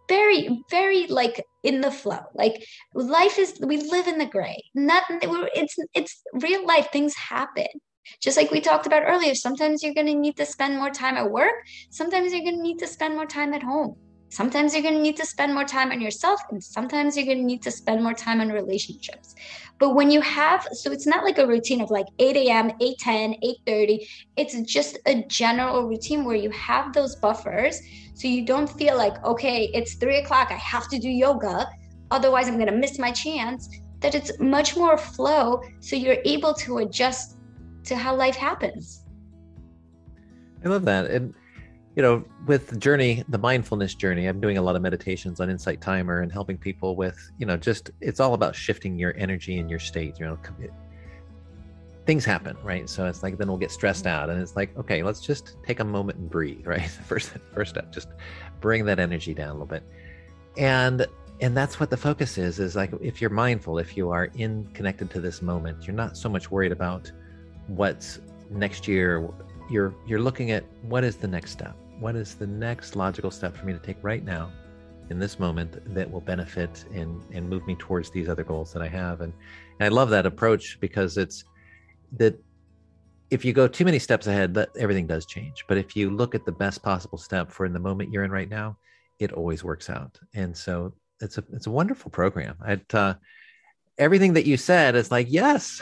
very 0.10 0.64
very 0.70 1.08
like 1.08 1.44
in 1.64 1.82
the 1.82 1.92
flow. 1.92 2.20
Like 2.34 2.66
life 2.94 3.40
is 3.40 3.60
we 3.62 3.78
live 3.78 4.08
in 4.08 4.18
the 4.18 4.26
gray. 4.26 4.62
Nothing 4.74 5.20
it's 5.24 5.76
it's 5.94 6.22
real 6.34 6.66
life 6.66 6.90
things 6.92 7.16
happen. 7.16 7.68
Just 8.22 8.38
like 8.38 8.52
we 8.52 8.62
talked 8.62 8.86
about 8.86 9.04
earlier 9.06 9.34
sometimes 9.34 9.82
you're 9.82 9.94
going 9.94 10.08
to 10.08 10.14
need 10.14 10.38
to 10.38 10.46
spend 10.46 10.78
more 10.78 10.92
time 10.92 11.18
at 11.18 11.32
work 11.32 11.56
sometimes 11.90 12.32
you're 12.32 12.44
going 12.44 12.58
to 12.58 12.62
need 12.62 12.78
to 12.78 12.88
spend 12.88 13.16
more 13.16 13.26
time 13.26 13.52
at 13.52 13.64
home 13.64 13.96
Sometimes 14.36 14.74
you're 14.74 14.84
going 14.84 14.96
to 14.96 15.02
need 15.02 15.16
to 15.16 15.26
spend 15.26 15.54
more 15.54 15.64
time 15.64 15.94
on 15.94 16.02
yourself, 16.02 16.42
and 16.52 16.62
sometimes 16.62 17.16
you're 17.16 17.26
going 17.26 17.38
to 17.38 17.44
need 17.46 17.62
to 17.62 17.72
spend 17.72 18.04
more 18.04 18.14
time 18.14 18.42
on 18.42 18.50
relationships. 18.50 19.34
But 19.80 19.92
when 19.92 20.12
you 20.12 20.20
have, 20.20 20.68
so 20.74 20.92
it's 20.92 21.08
not 21.08 21.24
like 21.24 21.38
a 21.38 21.48
routine 21.48 21.80
of 21.80 21.90
like 21.90 22.08
8 22.20 22.36
a.m., 22.36 22.72
8 22.82 22.98
10, 23.00 23.36
8 23.42 23.56
30. 23.66 24.10
It's 24.36 24.60
just 24.64 24.98
a 25.06 25.24
general 25.30 25.88
routine 25.88 26.26
where 26.26 26.36
you 26.36 26.50
have 26.50 26.92
those 26.92 27.16
buffers. 27.16 27.80
So 28.14 28.28
you 28.28 28.46
don't 28.46 28.70
feel 28.70 28.98
like, 28.98 29.24
okay, 29.24 29.72
it's 29.74 29.94
three 29.94 30.18
o'clock, 30.18 30.50
I 30.52 30.56
have 30.56 30.90
to 30.90 31.00
do 31.00 31.08
yoga. 31.08 31.70
Otherwise, 32.12 32.50
I'm 32.50 32.56
going 32.56 32.68
to 32.68 32.76
miss 32.76 33.00
my 33.00 33.12
chance. 33.12 33.70
That 34.02 34.16
it's 34.16 34.38
much 34.38 34.76
more 34.76 34.98
flow. 34.98 35.62
So 35.80 35.96
you're 35.96 36.22
able 36.26 36.54
to 36.56 36.80
adjust 36.80 37.38
to 37.86 37.96
how 37.96 38.14
life 38.14 38.36
happens. 38.36 39.06
I 40.66 40.68
love 40.68 40.84
that. 40.84 41.06
And 41.06 41.34
you 41.96 42.02
know, 42.02 42.26
with 42.46 42.68
the 42.68 42.78
journey, 42.78 43.24
the 43.30 43.38
mindfulness 43.38 43.96
journey, 43.96 44.28
I'm 44.28 44.42
doing 44.42 44.58
a 44.58 44.62
lot 44.62 44.76
of 44.76 44.82
meditations 44.82 45.40
on 45.40 45.50
Insight 45.50 45.80
Timer 45.80 46.22
and 46.22 46.32
helping 46.32 46.58
people 46.58 46.96
with, 46.98 47.32
you 47.38 47.46
know, 47.46 47.56
just 47.56 47.90
it's 48.02 48.20
all 48.20 48.34
about 48.34 48.54
shifting 48.54 49.00
your 49.00 49.16
energy 49.16 49.60
and 49.60 49.70
your 49.70 49.80
state. 49.80 50.20
You 50.20 50.26
know, 50.26 50.38
it, 50.60 50.74
things 52.06 52.26
happen, 52.26 52.58
right? 52.64 52.90
So 52.90 53.06
it's 53.06 53.24
like 53.24 53.38
then 53.38 53.48
we'll 53.48 53.58
get 53.58 53.72
stressed 53.72 54.06
out, 54.06 54.30
and 54.30 54.42
it's 54.42 54.58
like, 54.58 54.78
okay, 54.78 55.04
let's 55.04 55.22
just 55.22 55.56
take 55.66 55.80
a 55.80 55.86
moment 55.86 56.20
and 56.20 56.30
breathe, 56.30 56.68
right? 56.68 56.90
First, 56.90 57.32
first 57.54 57.72
step, 57.72 57.94
just 57.94 58.10
bring 58.60 58.84
that 58.86 59.00
energy 59.00 59.34
down 59.34 59.50
a 59.50 59.54
little 59.54 59.66
bit, 59.66 59.84
and 60.58 61.08
and 61.40 61.56
that's 61.56 61.80
what 61.80 61.90
the 61.90 61.98
focus 61.98 62.38
is. 62.38 62.60
Is 62.60 62.76
like 62.76 62.92
if 63.02 63.22
you're 63.22 63.30
mindful, 63.30 63.78
if 63.78 63.96
you 63.96 64.10
are 64.10 64.26
in 64.36 64.66
connected 64.74 65.10
to 65.12 65.22
this 65.22 65.42
moment, 65.42 65.88
you're 65.88 65.96
not 65.96 66.18
so 66.18 66.28
much 66.28 66.52
worried 66.52 66.74
about 66.74 67.10
what's 67.68 68.20
next 68.50 68.86
year. 68.86 69.30
You're 69.70 69.96
you're 70.06 70.20
looking 70.20 70.52
at 70.52 70.66
what 70.82 71.06
is 71.06 71.16
the 71.16 71.28
next 71.28 71.52
step 71.52 71.78
what 72.00 72.16
is 72.16 72.36
the 72.36 72.48
next 72.48 72.96
logical 72.96 73.32
step 73.32 73.56
for 73.56 73.66
me 73.66 73.74
to 73.74 73.80
take 73.80 73.98
right 74.02 74.24
now 74.24 74.52
in 75.10 75.20
this 75.20 75.40
moment 75.40 75.78
that 75.94 76.10
will 76.10 76.22
benefit 76.22 76.86
and 76.94 77.22
and 77.32 77.48
move 77.48 77.66
me 77.68 77.76
towards 77.76 78.10
these 78.10 78.28
other 78.30 78.44
goals 78.44 78.74
that 78.74 78.82
I 78.82 78.88
have? 78.88 79.22
And, 79.22 79.34
and 79.80 79.86
I 79.86 79.90
love 79.90 80.10
that 80.10 80.26
approach 80.26 80.78
because 80.80 81.18
it's 81.18 81.44
that 82.14 82.40
if 83.32 83.44
you 83.44 83.54
go 83.54 83.68
too 83.68 83.86
many 83.86 84.00
steps 84.00 84.28
ahead 84.28 84.54
that 84.54 84.70
everything 84.78 85.08
does 85.08 85.26
change. 85.26 85.66
But 85.68 85.78
if 85.78 85.96
you 85.96 86.10
look 86.10 86.36
at 86.36 86.46
the 86.46 86.52
best 86.52 86.84
possible 86.84 87.18
step 87.18 87.52
for 87.52 87.66
in 87.66 87.74
the 87.74 87.80
moment 87.80 88.12
you're 88.12 88.24
in 88.24 88.32
right 88.32 88.50
now 88.50 88.78
it 89.20 89.32
always 89.32 89.64
works 89.64 89.90
out. 89.90 90.20
And 90.34 90.56
so 90.56 90.94
it's 91.22 91.38
a 91.38 91.44
it's 91.54 91.68
a 91.68 91.72
wonderful 91.72 92.12
program. 92.12 92.56
I 92.62 92.80
uh, 92.96 93.14
everything 93.98 94.34
that 94.34 94.46
you 94.46 94.58
said 94.58 94.96
is 94.96 95.12
like 95.12 95.28
yes. 95.30 95.82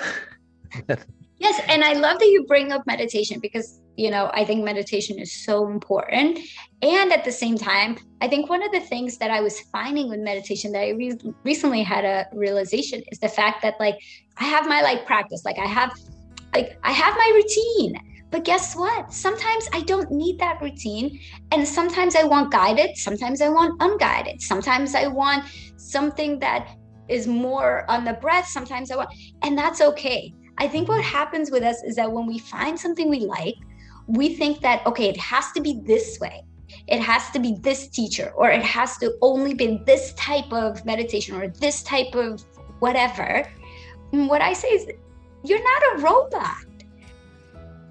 Yes, 1.43 1.61
and 1.67 1.83
I 1.83 1.91
love 1.91 2.19
that 2.19 2.27
you 2.27 2.45
bring 2.45 2.71
up 2.71 2.87
meditation 2.87 3.41
because, 3.41 3.81
you 3.95 4.09
know, 4.09 4.31
I 4.33 4.43
think 4.45 4.63
meditation 4.63 5.19
is 5.19 5.31
so 5.45 5.67
important. 5.67 6.39
And 6.81 7.11
at 7.11 7.23
the 7.23 7.31
same 7.31 7.57
time, 7.57 7.97
I 8.21 8.27
think 8.27 8.49
one 8.49 8.63
of 8.63 8.71
the 8.71 8.79
things 8.79 9.17
that 9.19 9.31
I 9.31 9.41
was 9.41 9.59
finding 9.71 10.09
with 10.09 10.19
meditation 10.19 10.71
that 10.73 10.81
I 10.81 10.89
re- 10.89 11.19
recently 11.43 11.83
had 11.83 12.03
a 12.03 12.27
realization 12.33 13.03
is 13.11 13.19
the 13.19 13.29
fact 13.29 13.61
that 13.61 13.79
like 13.79 13.97
I 14.37 14.45
have 14.45 14.67
my 14.67 14.81
like 14.81 15.05
practice, 15.05 15.43
like 15.45 15.59
I 15.59 15.67
have 15.67 15.93
like 16.53 16.77
I 16.83 16.91
have 16.91 17.15
my 17.15 17.31
routine. 17.35 17.95
But 18.31 18.45
guess 18.45 18.75
what? 18.75 19.13
Sometimes 19.13 19.69
I 19.73 19.81
don't 19.81 20.09
need 20.09 20.39
that 20.39 20.59
routine. 20.59 21.19
And 21.51 21.67
sometimes 21.67 22.15
I 22.15 22.23
want 22.23 22.51
guided, 22.51 22.97
sometimes 22.97 23.41
I 23.41 23.49
want 23.49 23.79
unguided. 23.79 24.41
Sometimes 24.41 24.95
I 24.95 25.05
want 25.05 25.45
something 25.77 26.39
that 26.39 26.75
is 27.09 27.27
more 27.27 27.89
on 27.91 28.05
the 28.05 28.13
breath, 28.13 28.47
sometimes 28.47 28.89
I 28.89 28.95
want, 28.95 29.09
and 29.43 29.55
that's 29.57 29.81
okay 29.81 30.33
I 30.57 30.67
think 30.67 30.87
what 30.87 31.03
happens 31.03 31.51
with 31.51 31.63
us 31.63 31.81
is 31.83 31.95
that 31.95 32.11
when 32.11 32.27
we 32.27 32.37
find 32.37 32.79
something 32.79 33.09
we 33.09 33.21
like, 33.21 33.55
we 34.07 34.35
think 34.35 34.61
that, 34.61 34.85
okay, 34.85 35.09
it 35.09 35.17
has 35.17 35.51
to 35.53 35.61
be 35.61 35.81
this 35.85 36.19
way. 36.19 36.43
It 36.87 36.99
has 36.99 37.29
to 37.31 37.39
be 37.39 37.55
this 37.61 37.87
teacher, 37.87 38.33
or 38.35 38.49
it 38.49 38.63
has 38.63 38.97
to 38.97 39.15
only 39.21 39.53
be 39.53 39.81
this 39.85 40.13
type 40.13 40.51
of 40.51 40.85
meditation 40.85 41.35
or 41.35 41.47
this 41.47 41.83
type 41.83 42.15
of 42.15 42.43
whatever. 42.79 43.47
And 44.11 44.27
what 44.27 44.41
I 44.41 44.53
say 44.53 44.69
is, 44.69 44.87
you're 45.43 45.63
not 45.63 45.81
a 45.93 46.01
robot. 46.01 46.65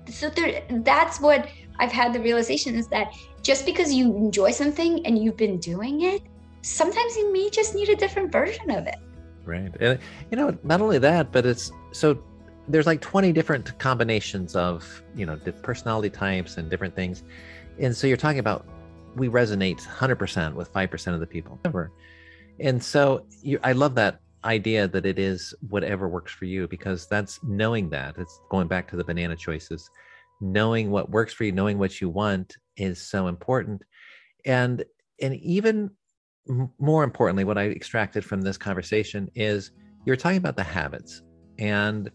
So 0.08 0.28
there, 0.28 0.62
that's 0.70 1.20
what 1.20 1.48
I've 1.78 1.92
had 1.92 2.12
the 2.12 2.20
realization 2.20 2.74
is 2.74 2.88
that 2.88 3.14
just 3.42 3.64
because 3.64 3.92
you 3.92 4.14
enjoy 4.16 4.50
something 4.50 5.04
and 5.06 5.22
you've 5.22 5.36
been 5.36 5.58
doing 5.58 6.02
it, 6.02 6.22
sometimes 6.62 7.16
you 7.16 7.32
may 7.32 7.50
just 7.50 7.74
need 7.74 7.88
a 7.88 7.96
different 7.96 8.30
version 8.30 8.70
of 8.70 8.86
it. 8.86 8.96
Right. 9.44 9.74
And, 9.80 9.98
you 10.30 10.36
know, 10.36 10.56
not 10.62 10.80
only 10.80 10.98
that, 10.98 11.32
but 11.32 11.44
it's 11.46 11.72
so 11.92 12.22
there's 12.68 12.86
like 12.86 13.00
20 13.00 13.32
different 13.32 13.76
combinations 13.78 14.54
of 14.54 15.02
you 15.14 15.26
know 15.26 15.36
the 15.36 15.52
personality 15.52 16.10
types 16.10 16.56
and 16.56 16.70
different 16.70 16.94
things. 16.94 17.22
And 17.78 17.96
so 17.96 18.06
you're 18.06 18.16
talking 18.16 18.38
about 18.38 18.66
we 19.14 19.28
resonate 19.28 19.80
100% 19.80 20.54
with 20.54 20.72
5% 20.72 21.14
of 21.14 21.20
the 21.20 21.26
people. 21.26 21.60
Ever 21.64 21.92
and 22.60 22.82
so 22.82 23.26
you, 23.42 23.58
i 23.62 23.72
love 23.72 23.94
that 23.94 24.20
idea 24.44 24.88
that 24.88 25.06
it 25.06 25.18
is 25.18 25.54
whatever 25.68 26.08
works 26.08 26.32
for 26.32 26.46
you 26.46 26.66
because 26.66 27.06
that's 27.06 27.40
knowing 27.44 27.88
that. 27.90 28.16
It's 28.18 28.40
going 28.50 28.66
back 28.66 28.88
to 28.90 28.96
the 28.96 29.04
banana 29.04 29.36
choices. 29.36 29.88
Knowing 30.40 30.90
what 30.90 31.10
works 31.10 31.32
for 31.32 31.44
you 31.44 31.52
knowing 31.52 31.78
what 31.78 32.00
you 32.00 32.08
want 32.08 32.56
is 32.76 33.00
so 33.00 33.28
important. 33.28 33.82
And 34.44 34.84
and 35.20 35.36
even 35.36 35.90
more 36.78 37.04
importantly, 37.04 37.44
what 37.44 37.56
I 37.56 37.66
extracted 37.66 38.24
from 38.24 38.42
this 38.42 38.58
conversation 38.58 39.30
is 39.36 39.70
you're 40.04 40.16
talking 40.16 40.38
about 40.38 40.56
the 40.56 40.64
habits. 40.64 41.22
And 41.58 42.10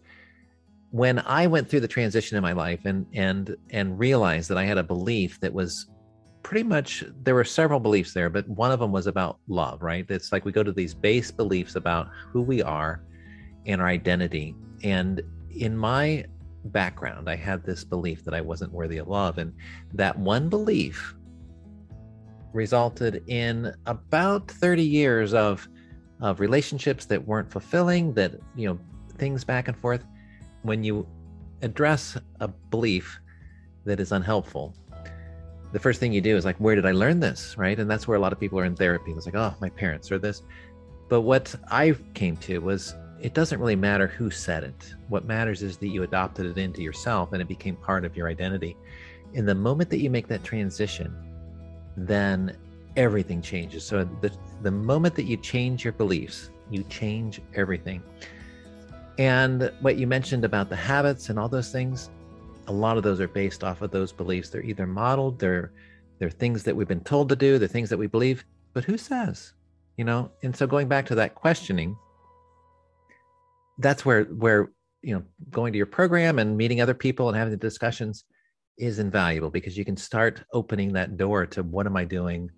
when 0.90 1.18
I 1.20 1.46
went 1.46 1.68
through 1.68 1.80
the 1.80 1.88
transition 1.88 2.36
in 2.36 2.42
my 2.42 2.52
life 2.52 2.80
and 2.84 3.06
and 3.14 3.56
and 3.70 3.98
realized 3.98 4.48
that 4.50 4.58
I 4.58 4.64
had 4.64 4.78
a 4.78 4.82
belief 4.82 5.40
that 5.40 5.52
was 5.52 5.86
pretty 6.42 6.62
much 6.62 7.04
there 7.22 7.34
were 7.34 7.44
several 7.44 7.80
beliefs 7.80 8.14
there, 8.14 8.30
but 8.30 8.48
one 8.48 8.70
of 8.70 8.80
them 8.80 8.90
was 8.90 9.06
about 9.06 9.38
love, 9.48 9.82
right? 9.82 10.06
It's 10.08 10.32
like 10.32 10.44
we 10.44 10.52
go 10.52 10.62
to 10.62 10.72
these 10.72 10.94
base 10.94 11.30
beliefs 11.30 11.76
about 11.76 12.08
who 12.32 12.40
we 12.40 12.62
are 12.62 13.02
and 13.66 13.82
our 13.82 13.88
identity. 13.88 14.54
And 14.82 15.20
in 15.50 15.76
my 15.76 16.24
background, 16.66 17.28
I 17.28 17.36
had 17.36 17.64
this 17.64 17.84
belief 17.84 18.24
that 18.24 18.32
I 18.32 18.40
wasn't 18.40 18.72
worthy 18.72 18.98
of 18.98 19.08
love. 19.08 19.36
And 19.38 19.52
that 19.92 20.18
one 20.18 20.48
belief 20.48 21.14
resulted 22.54 23.22
in 23.26 23.74
about 23.86 24.50
30 24.50 24.82
years 24.82 25.34
of 25.34 25.68
of 26.20 26.40
relationships 26.40 27.04
that 27.04 27.24
weren't 27.26 27.50
fulfilling 27.50 28.12
that 28.14 28.32
you 28.56 28.66
know 28.66 28.78
things 29.18 29.44
back 29.44 29.68
and 29.68 29.76
forth 29.76 30.04
when 30.68 30.84
you 30.84 31.06
address 31.62 32.16
a 32.40 32.48
belief 32.48 33.18
that 33.84 33.98
is 33.98 34.12
unhelpful 34.12 34.74
the 35.72 35.78
first 35.78 36.00
thing 36.00 36.12
you 36.12 36.20
do 36.20 36.36
is 36.36 36.44
like 36.44 36.56
where 36.56 36.74
did 36.74 36.86
i 36.86 36.92
learn 36.92 37.20
this? 37.20 37.56
Right? 37.58 37.78
And 37.78 37.90
that's 37.90 38.08
where 38.08 38.16
a 38.16 38.20
lot 38.20 38.32
of 38.32 38.40
people 38.40 38.58
are 38.58 38.64
in 38.64 38.74
therapy. 38.74 39.12
It's 39.12 39.26
like 39.26 39.34
oh 39.34 39.54
my 39.60 39.68
parents 39.68 40.10
or 40.10 40.18
this. 40.18 40.42
But 41.08 41.22
what 41.22 41.54
i 41.70 41.94
came 42.14 42.36
to 42.38 42.58
was 42.60 42.94
it 43.20 43.34
doesn't 43.34 43.58
really 43.58 43.76
matter 43.76 44.06
who 44.06 44.30
said 44.30 44.62
it. 44.64 44.94
What 45.08 45.24
matters 45.24 45.62
is 45.62 45.76
that 45.78 45.88
you 45.88 46.04
adopted 46.04 46.46
it 46.46 46.58
into 46.58 46.82
yourself 46.82 47.32
and 47.32 47.42
it 47.42 47.48
became 47.48 47.76
part 47.76 48.04
of 48.04 48.16
your 48.16 48.28
identity. 48.28 48.76
In 49.34 49.44
the 49.44 49.54
moment 49.54 49.90
that 49.90 49.98
you 49.98 50.10
make 50.10 50.28
that 50.28 50.44
transition 50.44 51.14
then 51.96 52.56
everything 52.96 53.42
changes. 53.42 53.84
So 53.84 54.08
the 54.20 54.30
the 54.62 54.70
moment 54.70 55.14
that 55.16 55.24
you 55.24 55.36
change 55.36 55.84
your 55.84 55.92
beliefs, 55.92 56.50
you 56.70 56.82
change 56.84 57.40
everything. 57.54 58.02
And 59.18 59.72
what 59.80 59.96
you 59.96 60.06
mentioned 60.06 60.44
about 60.44 60.68
the 60.68 60.76
habits 60.76 61.28
and 61.28 61.38
all 61.38 61.48
those 61.48 61.72
things, 61.72 62.08
a 62.68 62.72
lot 62.72 62.96
of 62.96 63.02
those 63.02 63.20
are 63.20 63.28
based 63.28 63.64
off 63.64 63.82
of 63.82 63.90
those 63.90 64.12
beliefs. 64.12 64.48
They're 64.48 64.62
either 64.62 64.86
modeled, 64.86 65.38
they're 65.38 65.72
they're 66.18 66.30
things 66.30 66.64
that 66.64 66.74
we've 66.74 66.88
been 66.88 67.04
told 67.04 67.28
to 67.28 67.36
do, 67.36 67.58
they're 67.58 67.68
things 67.68 67.90
that 67.90 67.96
we 67.96 68.08
believe, 68.08 68.44
but 68.74 68.84
who 68.84 68.98
says? 68.98 69.52
You 69.96 70.04
know, 70.04 70.30
and 70.42 70.54
so 70.54 70.66
going 70.66 70.88
back 70.88 71.06
to 71.06 71.14
that 71.16 71.34
questioning, 71.34 71.96
that's 73.78 74.04
where 74.04 74.24
where 74.24 74.70
you 75.02 75.14
know 75.14 75.24
going 75.50 75.72
to 75.72 75.76
your 75.76 75.86
program 75.86 76.38
and 76.38 76.56
meeting 76.56 76.80
other 76.80 76.94
people 76.94 77.28
and 77.28 77.36
having 77.36 77.50
the 77.50 77.56
discussions 77.56 78.24
is 78.78 79.00
invaluable 79.00 79.50
because 79.50 79.76
you 79.76 79.84
can 79.84 79.96
start 79.96 80.42
opening 80.52 80.92
that 80.92 81.16
door 81.16 81.44
to 81.46 81.64
what 81.64 81.86
am 81.86 81.96
I 81.96 82.04
doing, 82.04 82.50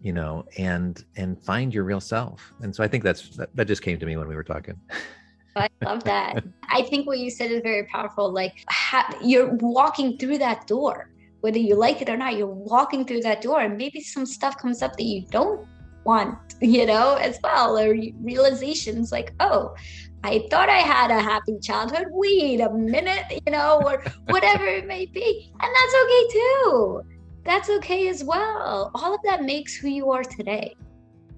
you 0.00 0.12
know, 0.12 0.44
and 0.56 1.04
and 1.16 1.42
find 1.42 1.74
your 1.74 1.82
real 1.82 2.00
self. 2.00 2.52
And 2.60 2.74
so 2.74 2.84
I 2.84 2.88
think 2.88 3.02
that's 3.02 3.36
that, 3.36 3.54
that 3.56 3.66
just 3.66 3.82
came 3.82 3.98
to 3.98 4.06
me 4.06 4.16
when 4.16 4.28
we 4.28 4.36
were 4.36 4.44
talking. 4.44 4.78
I 5.56 5.68
love 5.82 6.04
that. 6.04 6.44
I 6.70 6.82
think 6.82 7.06
what 7.06 7.18
you 7.18 7.30
said 7.30 7.50
is 7.50 7.62
very 7.62 7.84
powerful. 7.84 8.32
Like 8.32 8.64
ha- 8.68 9.16
you're 9.22 9.54
walking 9.56 10.16
through 10.18 10.38
that 10.38 10.66
door, 10.66 11.10
whether 11.40 11.58
you 11.58 11.74
like 11.74 12.00
it 12.02 12.08
or 12.08 12.16
not. 12.16 12.36
You're 12.36 12.46
walking 12.46 13.04
through 13.04 13.22
that 13.22 13.40
door, 13.40 13.60
and 13.60 13.76
maybe 13.76 14.00
some 14.00 14.26
stuff 14.26 14.56
comes 14.58 14.82
up 14.82 14.96
that 14.96 15.04
you 15.04 15.22
don't 15.30 15.66
want, 16.04 16.38
you 16.60 16.86
know, 16.86 17.14
as 17.14 17.38
well, 17.42 17.78
or 17.78 17.94
realizations 18.22 19.12
like, 19.12 19.32
oh, 19.40 19.74
I 20.22 20.46
thought 20.50 20.68
I 20.68 20.78
had 20.78 21.10
a 21.10 21.20
happy 21.20 21.58
childhood. 21.60 22.06
Wait 22.10 22.60
a 22.60 22.70
minute, 22.70 23.24
you 23.46 23.52
know, 23.52 23.80
or 23.84 24.04
whatever 24.26 24.66
it 24.66 24.86
may 24.86 25.06
be. 25.06 25.50
And 25.60 25.74
that's 25.74 25.94
okay 26.04 26.28
too. 26.32 27.02
That's 27.44 27.70
okay 27.70 28.08
as 28.08 28.22
well. 28.22 28.90
All 28.94 29.14
of 29.14 29.20
that 29.24 29.42
makes 29.44 29.74
who 29.74 29.88
you 29.88 30.10
are 30.10 30.22
today. 30.22 30.76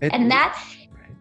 It, 0.01 0.13
and 0.13 0.29
that 0.33 0.61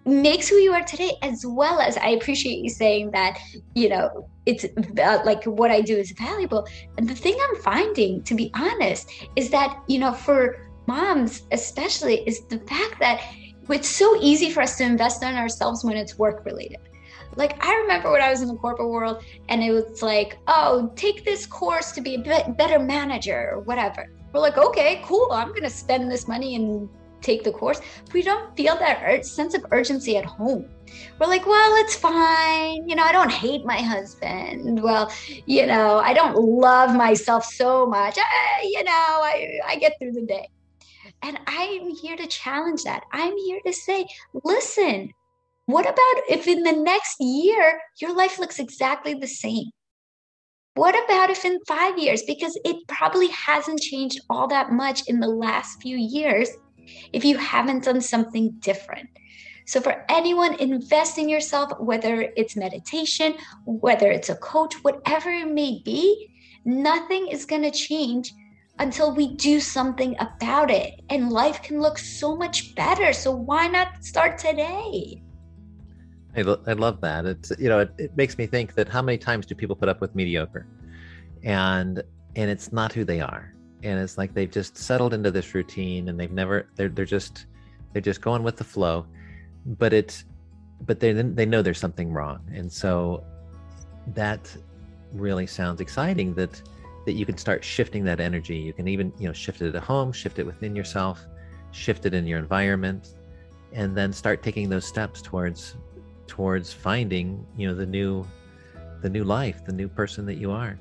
makes 0.06 0.48
who 0.50 0.56
you 0.56 0.74
are 0.74 0.84
today, 0.84 1.14
as 1.22 1.46
well 1.46 1.80
as 1.80 1.98
I 1.98 2.10
appreciate 2.10 2.60
you 2.60 2.70
saying 2.70 3.12
that, 3.12 3.40
you 3.76 3.90
know, 3.90 4.30
it's 4.46 4.66
uh, 4.66 5.20
like 5.26 5.44
what 5.46 5.72
I 5.72 5.82
do 5.82 5.96
is 5.96 6.12
valuable. 6.12 6.68
And 6.98 7.08
the 7.08 7.16
thing 7.16 7.38
I'm 7.42 7.62
finding, 7.62 8.24
to 8.24 8.36
be 8.36 8.52
honest, 8.56 9.12
is 9.36 9.50
that, 9.52 9.82
you 9.88 10.00
know, 10.00 10.14
for 10.14 10.70
moms 10.88 11.44
especially, 11.52 12.28
is 12.28 12.46
the 12.46 12.60
fact 12.60 13.00
that 13.00 13.22
it's 13.70 13.90
so 13.90 14.18
easy 14.22 14.50
for 14.50 14.62
us 14.62 14.78
to 14.78 14.84
invest 14.84 15.24
in 15.24 15.36
ourselves 15.36 15.84
when 15.84 15.96
it's 15.96 16.18
work 16.18 16.46
related 16.46 16.80
like 17.36 17.64
I 17.66 17.74
remember 17.76 18.12
when 18.12 18.22
I 18.22 18.30
was 18.30 18.42
in 18.42 18.48
the 18.48 18.56
corporate 18.56 18.90
world 18.90 19.24
and 19.50 19.64
it 19.64 19.72
was 19.72 20.02
like, 20.02 20.38
oh, 20.48 20.92
take 20.96 21.24
this 21.24 21.46
course 21.46 21.92
to 21.94 22.02
be 22.02 22.16
a 22.16 22.52
better 22.52 22.80
manager 22.80 23.52
or 23.54 23.62
whatever. 23.62 24.10
We're 24.34 24.42
like, 24.42 24.58
okay, 24.58 25.02
cool. 25.04 25.30
I'm 25.32 25.50
going 25.50 25.64
to 25.64 25.70
spend 25.70 26.12
this 26.12 26.28
money 26.28 26.56
and 26.56 26.90
take 27.22 27.44
the 27.44 27.52
course. 27.52 27.82
We 28.14 28.22
don't 28.22 28.56
feel 28.56 28.76
that 28.78 29.04
ur- 29.04 29.24
sense 29.24 29.54
of 29.54 29.66
urgency 29.72 30.18
at 30.18 30.26
home. 30.26 30.66
We're 31.20 31.28
like, 31.28 31.46
well, 31.46 31.76
it's 31.84 31.96
fine. 31.96 32.88
You 32.88 32.96
know, 32.96 33.04
I 33.04 33.12
don't 33.12 33.32
hate 33.32 33.66
my 33.66 33.82
husband. 33.82 34.82
Well, 34.82 35.12
you 35.46 35.66
know, 35.66 36.00
I 36.00 36.14
don't 36.14 36.36
love 36.36 36.96
myself 36.96 37.46
so 37.46 37.86
much. 37.86 38.18
I, 38.18 38.64
you 38.64 38.84
know, 38.84 38.92
I, 38.92 39.60
I 39.68 39.76
get 39.78 39.94
through 40.00 40.14
the 40.14 40.26
day. 40.26 40.48
And 41.24 41.40
I'm 41.48 41.90
here 41.90 42.18
to 42.18 42.28
challenge 42.28 42.84
that. 42.84 43.04
I'm 43.12 43.38
here 43.38 43.60
to 43.66 43.74
say, 43.74 44.08
listen, 44.44 45.12
what 45.66 45.86
about 45.86 46.24
if 46.30 46.48
in 46.48 46.64
the 46.64 46.74
next 46.74 47.18
year 47.20 47.80
your 48.00 48.16
life 48.16 48.40
looks 48.40 48.60
exactly 48.60 49.14
the 49.14 49.28
same? 49.28 49.66
What 50.76 50.96
about 51.06 51.30
if 51.30 51.44
in 51.44 51.60
five 51.68 51.98
years? 51.98 52.24
Because 52.24 52.58
it 52.64 52.88
probably 52.88 53.28
hasn't 53.28 53.82
changed 53.82 54.22
all 54.30 54.48
that 54.48 54.72
much 54.72 55.08
in 55.08 55.20
the 55.20 55.28
last 55.28 55.82
few 55.82 55.98
years 55.98 56.50
if 57.14 57.24
you 57.24 57.38
haven't 57.38 57.84
done 57.84 58.02
something 58.02 58.52
different. 58.60 59.10
So, 59.66 59.80
for 59.80 60.06
anyone, 60.10 60.56
invest 60.56 61.18
in 61.18 61.30
yourself, 61.30 61.72
whether 61.80 62.32
it's 62.36 62.56
meditation, 62.56 63.36
whether 63.66 64.12
it's 64.12 64.30
a 64.30 64.36
coach, 64.36 64.74
whatever 64.84 65.30
it 65.30 65.48
may 65.48 65.82
be, 65.86 66.30
nothing 66.66 67.28
is 67.28 67.46
going 67.46 67.62
to 67.62 67.72
change 67.72 68.34
until 68.80 69.14
we 69.14 69.36
do 69.36 69.60
something 69.60 70.16
about 70.20 70.72
it. 70.72 71.00
And 71.10 71.30
life 71.30 71.62
can 71.62 71.80
look 71.80 71.98
so 71.98 72.36
much 72.36 72.76
better. 72.76 73.14
So, 73.14 73.32
why 73.32 73.68
not 73.68 74.04
start 74.04 74.38
today? 74.38 75.22
I, 76.36 76.42
lo- 76.42 76.64
I 76.66 76.74
love 76.74 77.02
that. 77.02 77.26
It's 77.26 77.52
you 77.60 77.70
know 77.70 77.80
it, 77.80 77.94
it 77.98 78.18
makes 78.18 78.38
me 78.38 78.48
think 78.48 78.74
that 78.76 78.88
how 78.88 79.02
many 79.02 79.18
times 79.18 79.46
do 79.46 79.56
people 79.56 79.76
put 79.76 79.90
up 79.90 80.02
with 80.02 80.16
mediocre, 80.16 80.66
and 81.44 82.02
and 82.36 82.50
it's 82.50 82.72
not 82.72 82.94
who 82.94 83.04
they 83.04 83.20
are, 83.20 83.54
and 83.84 84.00
it's 84.00 84.18
like 84.18 84.34
they've 84.34 84.52
just 84.52 84.78
settled 84.78 85.14
into 85.14 85.32
this 85.32 85.54
routine 85.54 86.10
and 86.10 86.20
they've 86.20 86.32
never 86.32 86.68
they're 86.76 86.90
they're 86.90 87.06
just 87.06 87.46
they're 87.94 88.02
just 88.02 88.22
going 88.22 88.44
with 88.44 88.58
the 88.58 88.64
flow, 88.64 89.06
but 89.66 89.94
it's 89.94 90.26
but 90.86 91.00
they 91.00 91.14
they 91.14 91.46
know 91.46 91.62
there's 91.62 91.80
something 91.80 92.12
wrong, 92.12 92.40
and 92.54 92.72
so 92.72 93.24
that 94.08 94.56
really 95.14 95.46
sounds 95.46 95.82
exciting 95.82 96.34
that 96.36 96.62
that 97.06 97.14
you 97.14 97.26
can 97.26 97.38
start 97.38 97.64
shifting 97.64 98.04
that 98.06 98.20
energy. 98.20 98.58
You 98.58 98.74
can 98.74 98.88
even 98.88 99.12
you 99.18 99.28
know 99.28 99.34
shift 99.34 99.62
it 99.62 99.76
at 99.76 99.84
home, 99.84 100.12
shift 100.12 100.40
it 100.40 100.46
within 100.46 100.76
yourself, 100.76 101.26
shift 101.72 102.06
it 102.06 102.14
in 102.14 102.26
your 102.26 102.40
environment, 102.40 103.16
and 103.74 103.96
then 103.96 104.14
start 104.14 104.44
taking 104.44 104.70
those 104.70 104.86
steps 104.86 105.22
towards 105.22 105.76
towards 106.28 106.72
finding 106.72 107.46
you 107.58 107.68
know 107.68 107.76
the 107.76 107.86
new 107.86 108.26
the 109.02 109.10
new 109.10 109.24
life 109.24 109.66
the 109.66 109.74
new 109.74 109.90
person 109.90 110.26
that 110.26 110.36
you 110.36 110.52
are 110.52 110.78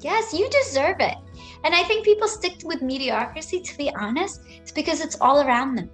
yes 0.00 0.32
you 0.32 0.48
deserve 0.50 0.96
it. 1.00 1.16
And 1.64 1.74
i 1.74 1.82
think 1.82 2.04
people 2.04 2.28
stick 2.28 2.54
with 2.64 2.82
mediocrity 2.82 3.60
to 3.60 3.76
be 3.76 3.92
honest. 3.94 4.40
It's 4.48 4.72
because 4.72 5.00
it's 5.00 5.20
all 5.20 5.40
around 5.40 5.76
them. 5.76 5.90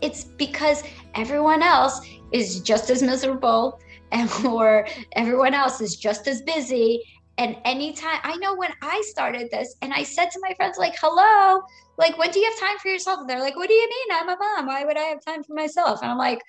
It's 0.00 0.24
because 0.24 0.82
everyone 1.14 1.62
else 1.62 2.00
is 2.32 2.60
just 2.60 2.90
as 2.90 3.02
miserable 3.02 3.78
and 4.12 4.30
or 4.44 4.86
everyone 5.12 5.54
else 5.54 5.80
is 5.80 5.96
just 5.96 6.28
as 6.28 6.42
busy. 6.42 7.02
And 7.38 7.56
anytime 7.64 8.20
i 8.22 8.36
know 8.36 8.54
when 8.54 8.72
i 8.82 9.02
started 9.06 9.48
this 9.50 9.74
and 9.80 9.92
i 9.92 10.02
said 10.02 10.30
to 10.30 10.38
my 10.42 10.52
friends 10.54 10.76
like 10.76 10.94
hello 11.00 11.62
like 11.96 12.18
when 12.18 12.30
do 12.30 12.38
you 12.40 12.50
have 12.50 12.58
time 12.58 12.78
for 12.78 12.88
yourself? 12.88 13.20
And 13.20 13.28
they're 13.28 13.40
like 13.40 13.56
what 13.56 13.68
do 13.68 13.74
you 13.74 13.88
mean? 13.88 14.18
I'm 14.18 14.28
a 14.28 14.36
mom. 14.36 14.66
Why 14.66 14.84
would 14.84 14.98
i 14.98 15.04
have 15.04 15.24
time 15.24 15.42
for 15.42 15.54
myself? 15.54 16.02
And 16.02 16.10
i'm 16.10 16.18
like 16.18 16.40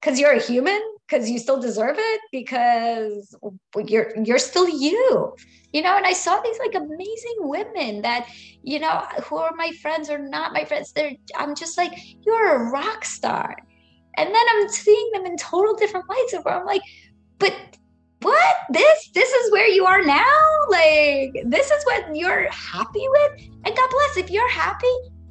because 0.00 0.18
you're 0.18 0.32
a 0.32 0.40
human 0.40 0.80
because 1.08 1.30
you 1.30 1.38
still 1.38 1.60
deserve 1.60 1.96
it 1.98 2.20
because 2.30 3.34
you're 3.86 4.12
you're 4.24 4.38
still 4.38 4.68
you 4.68 5.34
you 5.72 5.82
know? 5.82 5.96
And 5.96 6.06
i 6.06 6.12
saw 6.12 6.40
these 6.40 6.58
like 6.58 6.74
amazing 6.74 7.36
women 7.40 8.02
that 8.02 8.28
you 8.62 8.78
know 8.78 9.04
who 9.24 9.36
are 9.36 9.52
my 9.56 9.72
friends 9.82 10.10
or 10.10 10.18
not 10.18 10.52
my 10.52 10.64
friends 10.64 10.92
they're 10.92 11.12
i'm 11.36 11.54
just 11.54 11.78
like 11.78 11.92
you're 12.22 12.56
a 12.56 12.70
rock 12.70 13.04
star. 13.04 13.56
And 14.16 14.34
then 14.34 14.44
i'm 14.50 14.68
seeing 14.68 15.10
them 15.12 15.26
in 15.26 15.36
total 15.36 15.74
different 15.74 16.08
lights 16.08 16.34
where 16.42 16.60
i'm 16.60 16.66
like 16.66 16.82
but 17.38 17.54
what? 18.20 18.56
This 18.70 19.10
this 19.14 19.30
is 19.30 19.52
where 19.52 19.68
you 19.68 19.86
are 19.86 20.04
now? 20.04 20.24
Like 20.68 21.30
this 21.46 21.70
is 21.70 21.84
what 21.84 22.16
you're 22.16 22.50
happy 22.50 23.06
with? 23.08 23.32
And 23.64 23.76
god 23.76 23.90
bless 23.90 24.16
if 24.16 24.30
you're 24.30 24.50
happy 24.50 24.86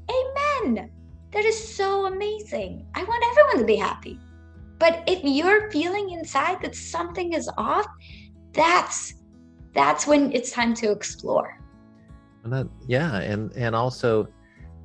amen. 0.09 0.89
That 1.33 1.43
is 1.43 1.75
so 1.75 2.05
amazing. 2.05 2.87
I 2.95 3.03
want 3.03 3.23
everyone 3.29 3.57
to 3.59 3.65
be 3.65 3.75
happy 3.75 4.17
but 4.79 5.03
if 5.07 5.23
you're 5.23 5.71
feeling 5.71 6.11
inside 6.11 6.61
that 6.61 6.75
something 6.75 7.33
is 7.33 7.49
off, 7.57 7.87
that's 8.53 9.15
that's 9.73 10.07
when 10.07 10.31
it's 10.31 10.51
time 10.51 10.73
to 10.75 10.91
explore. 10.91 11.59
And 12.43 12.53
that, 12.53 12.67
yeah, 12.87 13.17
and 13.17 13.51
and 13.53 13.75
also 13.75 14.27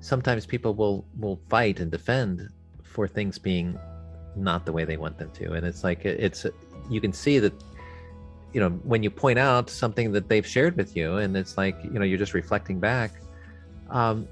sometimes 0.01 0.47
people 0.47 0.75
will 0.75 1.07
will 1.19 1.41
fight 1.49 1.81
and 1.81 1.91
defend 1.91 2.49
for 2.83 3.07
things 3.09 3.39
being 3.39 3.79
not 4.37 4.67
the 4.67 4.73
way 4.73 4.85
they 4.85 4.97
want 4.97 5.19
them 5.19 5.31
to 5.31 5.53
and 5.53 5.67
it's 5.67 5.85
like 5.85 6.05
it's 6.05 6.47
you 6.91 7.01
can 7.01 7.13
see 7.13 7.39
that 7.39 7.53
you 8.53 8.61
know 8.61 8.71
when 8.85 9.03
you 9.03 9.11
point 9.11 9.39
out 9.39 9.71
something 9.71 10.11
that 10.13 10.29
they've 10.29 10.47
shared 10.47 10.77
with 10.77 10.97
you 10.97 11.17
and 11.17 11.37
it's 11.37 11.57
like 11.57 11.77
you 11.85 11.99
know 11.99 12.05
you're 12.05 12.19
just 12.19 12.35
reflecting 12.35 12.79
back 12.81 13.13
um, 13.91 14.27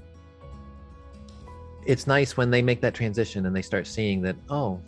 it's 1.85 2.07
nice 2.07 2.35
when 2.35 2.49
they 2.49 2.61
make 2.61 2.81
that 2.81 2.93
transition 2.93 3.45
and 3.45 3.55
they 3.55 3.61
start 3.61 3.87
seeing 3.87 4.21
that 4.21 4.35
oh 4.49 4.79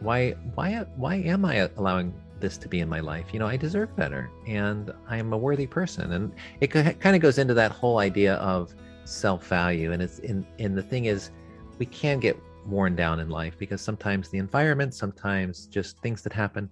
why 0.00 0.32
why 0.54 0.84
why 0.96 1.16
am 1.16 1.44
i 1.44 1.68
allowing 1.76 2.12
this 2.38 2.58
to 2.58 2.68
be 2.68 2.80
in 2.80 2.88
my 2.88 3.00
life? 3.00 3.26
You 3.32 3.38
know 3.38 3.46
i 3.46 3.56
deserve 3.56 3.94
better 3.96 4.30
and 4.46 4.92
i'm 5.08 5.32
a 5.32 5.38
worthy 5.38 5.66
person. 5.66 6.12
And 6.12 6.32
it 6.60 6.68
kind 6.68 7.16
of 7.16 7.20
goes 7.20 7.38
into 7.38 7.54
that 7.54 7.72
whole 7.72 7.98
idea 7.98 8.34
of 8.34 8.74
self-value. 9.04 9.92
And 9.92 10.02
it's 10.02 10.18
in 10.20 10.46
and 10.58 10.76
the 10.76 10.82
thing 10.82 11.06
is 11.06 11.30
we 11.78 11.86
can 11.86 12.20
get 12.20 12.40
worn 12.66 12.96
down 12.96 13.20
in 13.20 13.28
life 13.28 13.56
because 13.58 13.80
sometimes 13.80 14.28
the 14.28 14.38
environment 14.38 14.94
sometimes 14.94 15.66
just 15.66 15.98
things 16.00 16.22
that 16.22 16.32
happen. 16.32 16.68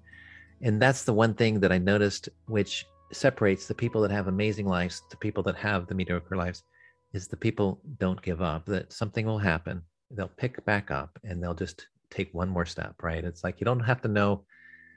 And 0.62 0.80
that's 0.80 1.04
the 1.04 1.12
one 1.12 1.34
thing 1.34 1.60
that 1.60 1.72
i 1.72 1.78
noticed 1.78 2.28
which 2.46 2.87
separates 3.12 3.66
the 3.66 3.74
people 3.74 4.00
that 4.02 4.10
have 4.10 4.26
amazing 4.28 4.66
lives 4.66 5.02
to 5.10 5.16
people 5.16 5.42
that 5.44 5.56
have 5.56 5.87
the 5.87 5.94
mediocre 5.94 6.37
lives 6.37 6.64
is 7.12 7.28
the 7.28 7.37
people 7.37 7.80
don't 7.98 8.20
give 8.22 8.42
up 8.42 8.66
that 8.66 8.92
something 8.92 9.24
will 9.24 9.38
happen. 9.38 9.82
They'll 10.10 10.28
pick 10.37 10.62
back 10.64 10.90
up 10.90 11.18
and 11.22 11.42
they'll 11.42 11.54
just 11.54 11.87
take 12.14 12.33
one 12.33 12.48
more 12.48 12.66
step 12.66 12.94
right? 13.03 13.24
It's 13.24 13.44
like 13.44 13.61
you 13.61 13.64
don't 13.64 13.81
have 13.81 14.00
to 14.03 14.09
know 14.09 14.44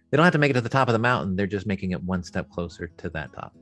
they 0.09 0.17
don't 0.17 0.23
have 0.23 0.33
to 0.33 0.39
make 0.39 0.51
it 0.51 0.53
to 0.53 0.61
the 0.61 0.69
top 0.69 0.87
of 0.87 0.93
the 0.93 0.99
mountain 0.99 1.35
they're 1.35 1.47
just 1.47 1.67
making 1.67 1.91
it 1.91 2.01
one 2.03 2.23
step 2.23 2.49
closer 2.49 2.87
to 2.97 3.09
that 3.09 3.33
top. 3.33 3.53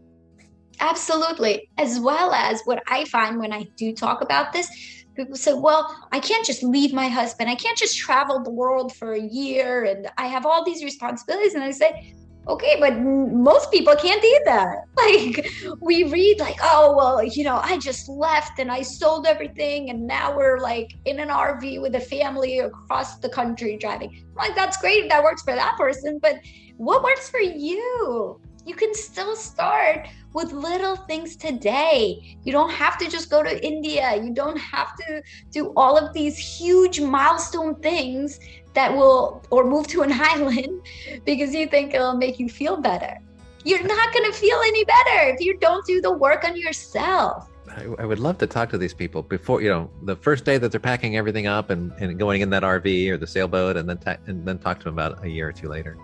Absolutely. 0.79 1.69
As 1.77 1.99
well 1.99 2.33
as 2.33 2.61
what 2.65 2.83
i 2.87 3.05
find 3.05 3.39
when 3.39 3.53
i 3.53 3.63
do 3.77 3.93
talk 3.93 4.21
about 4.21 4.53
this 4.53 4.67
people 5.15 5.37
say 5.37 5.53
well 5.53 5.81
i 6.11 6.19
can't 6.19 6.45
just 6.45 6.61
leave 6.61 6.93
my 6.93 7.07
husband. 7.07 7.49
I 7.49 7.55
can't 7.55 7.77
just 7.77 7.97
travel 7.97 8.43
the 8.43 8.51
world 8.51 8.93
for 8.95 9.13
a 9.13 9.21
year 9.21 9.85
and 9.85 10.09
i 10.17 10.27
have 10.27 10.45
all 10.45 10.63
these 10.63 10.83
responsibilities. 10.83 11.53
And 11.53 11.63
i 11.63 11.71
say 11.71 12.13
okay 12.47 12.77
but 12.79 12.97
most 12.99 13.71
people 13.71 13.95
can't 13.95 14.21
do 14.21 14.39
that. 14.45 14.77
Like 15.05 15.51
we 15.81 16.05
read 16.05 16.39
like 16.39 16.57
oh 16.63 16.95
well 16.97 17.23
you 17.23 17.43
know 17.43 17.59
i 17.61 17.77
just 17.77 18.09
left 18.09 18.59
and 18.59 18.71
i 18.71 18.81
sold 18.81 19.27
everything 19.27 19.89
and 19.91 20.07
now 20.07 20.35
we're 20.35 20.57
like 20.59 20.95
in 21.05 21.19
an 21.19 21.27
rv 21.27 21.81
with 21.81 21.95
a 21.95 21.99
family 21.99 22.59
across 22.59 23.19
the 23.19 23.29
country 23.29 23.77
driving. 23.77 24.09
I'm 24.15 24.35
like 24.35 24.55
that's 24.55 24.77
great 24.77 25.09
that 25.09 25.23
works 25.23 25.43
for 25.43 25.53
that 25.53 25.75
person 25.77 26.17
but 26.21 26.37
what 26.77 27.03
works 27.03 27.29
for 27.29 27.39
you? 27.39 28.39
You 28.65 28.75
can 28.75 28.93
still 28.93 29.35
start 29.35 30.07
with 30.35 30.51
little 30.51 30.97
things 30.97 31.37
today. 31.37 32.37
You 32.43 32.51
don't 32.51 32.69
have 32.69 32.97
to 32.97 33.09
just 33.09 33.29
go 33.31 33.41
to 33.41 33.65
India. 33.65 34.21
You 34.21 34.33
don't 34.33 34.57
have 34.57 34.93
to 34.97 35.23
do 35.49 35.71
all 35.77 35.97
of 35.97 36.13
these 36.13 36.37
huge 36.37 36.99
milestone 36.99 37.75
things 37.75 38.41
that 38.73 38.93
will, 38.93 39.41
or 39.49 39.63
move 39.63 39.87
to 39.87 40.01
an 40.01 40.11
island 40.33 40.81
because 41.25 41.55
you 41.55 41.67
think 41.67 41.93
it'll 41.93 42.17
make 42.17 42.37
you 42.37 42.49
feel 42.49 42.75
better. 42.75 43.17
You're 43.63 43.87
not 43.87 44.13
going 44.13 44.29
to 44.29 44.37
feel 44.37 44.59
any 44.59 44.83
better 44.83 45.29
if 45.29 45.39
you 45.39 45.57
don't 45.57 45.85
do 45.87 46.01
the 46.01 46.11
work 46.11 46.43
on 46.43 46.55
yourself. 46.57 47.49
I, 47.69 47.85
I, 47.97 48.05
would 48.05 48.19
love 48.19 48.37
to 48.39 48.47
talk 48.47 48.69
to 48.71 48.77
these 48.77 48.93
people 48.93 49.23
before 49.23 49.59
you 49.59 49.69
know 49.69 49.89
the 50.03 50.15
first 50.15 50.45
day 50.45 50.59
that 50.59 50.71
they're 50.71 50.79
packing 50.79 51.17
everything 51.17 51.47
up 51.47 51.71
and, 51.71 51.91
and 51.93 52.19
going 52.19 52.41
in 52.41 52.49
that 52.51 52.61
RV 52.61 53.09
or 53.09 53.17
the 53.17 53.25
sailboat, 53.25 53.75
and 53.75 53.89
then 53.89 53.97
ta- 53.97 54.17
and 54.27 54.45
then 54.45 54.59
talk 54.59 54.77
to 54.79 54.83
them 54.83 54.93
about 54.93 55.23
a 55.25 55.27
year 55.27 55.49
or 55.49 55.51
two 55.51 55.67
later, 55.67 55.97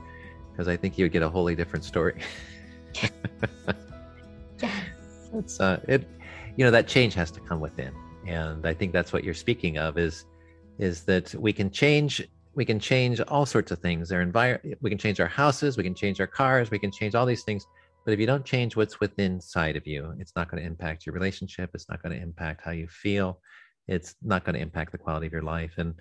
because 0.52 0.68
I 0.68 0.76
think 0.76 0.98
you 0.98 1.06
would 1.06 1.12
get 1.12 1.22
a 1.22 1.30
wholly 1.30 1.56
different 1.56 1.86
story. 1.86 2.20
It's 5.34 5.60
uh, 5.60 5.80
it, 5.88 6.08
you 6.58 6.66
know, 6.66 6.72
that 6.72 6.88
change 6.88 7.14
has 7.16 7.32
to 7.32 7.40
come 7.40 7.60
within, 7.60 7.94
and 8.28 8.66
I 8.66 8.74
think 8.74 8.92
that's 8.94 9.14
what 9.14 9.24
you're 9.24 9.34
speaking 9.34 9.78
of 9.78 9.98
is, 9.98 10.26
is 10.80 11.04
that 11.04 11.34
we 11.36 11.54
can 11.54 11.70
change 11.70 12.22
we 12.54 12.66
can 12.66 12.80
change 12.80 13.22
all 13.22 13.46
sorts 13.46 13.72
of 13.72 13.80
things. 13.80 14.12
our 14.12 14.22
environment, 14.22 14.78
we 14.82 14.90
can 14.90 15.00
change 15.00 15.20
our 15.20 15.28
houses, 15.28 15.78
we 15.78 15.84
can 15.84 15.96
change 15.96 16.20
our 16.20 16.28
cars, 16.28 16.70
we 16.70 16.80
can 16.80 16.92
change 16.92 17.16
all 17.16 17.26
these 17.26 17.44
things. 17.44 17.66
But 18.06 18.14
if 18.14 18.20
you 18.20 18.26
don't 18.26 18.44
change 18.44 18.76
what's 18.76 19.00
within 19.00 19.34
inside 19.34 19.76
of 19.76 19.86
you, 19.86 20.14
it's 20.20 20.34
not 20.36 20.50
going 20.50 20.62
to 20.62 20.68
impact 20.68 21.06
your 21.06 21.14
relationship. 21.14 21.70
It's 21.74 21.88
not 21.88 22.02
going 22.02 22.16
to 22.16 22.22
impact 22.22 22.62
how 22.64 22.72
you 22.72 22.88
feel. 22.88 23.40
It's 23.88 24.16
not 24.24 24.44
going 24.44 24.56
to 24.56 24.62
impact 24.62 24.92
the 24.92 24.98
quality 24.98 25.28
of 25.28 25.34
your 25.34 25.44
life. 25.44 25.74
And 25.78 25.94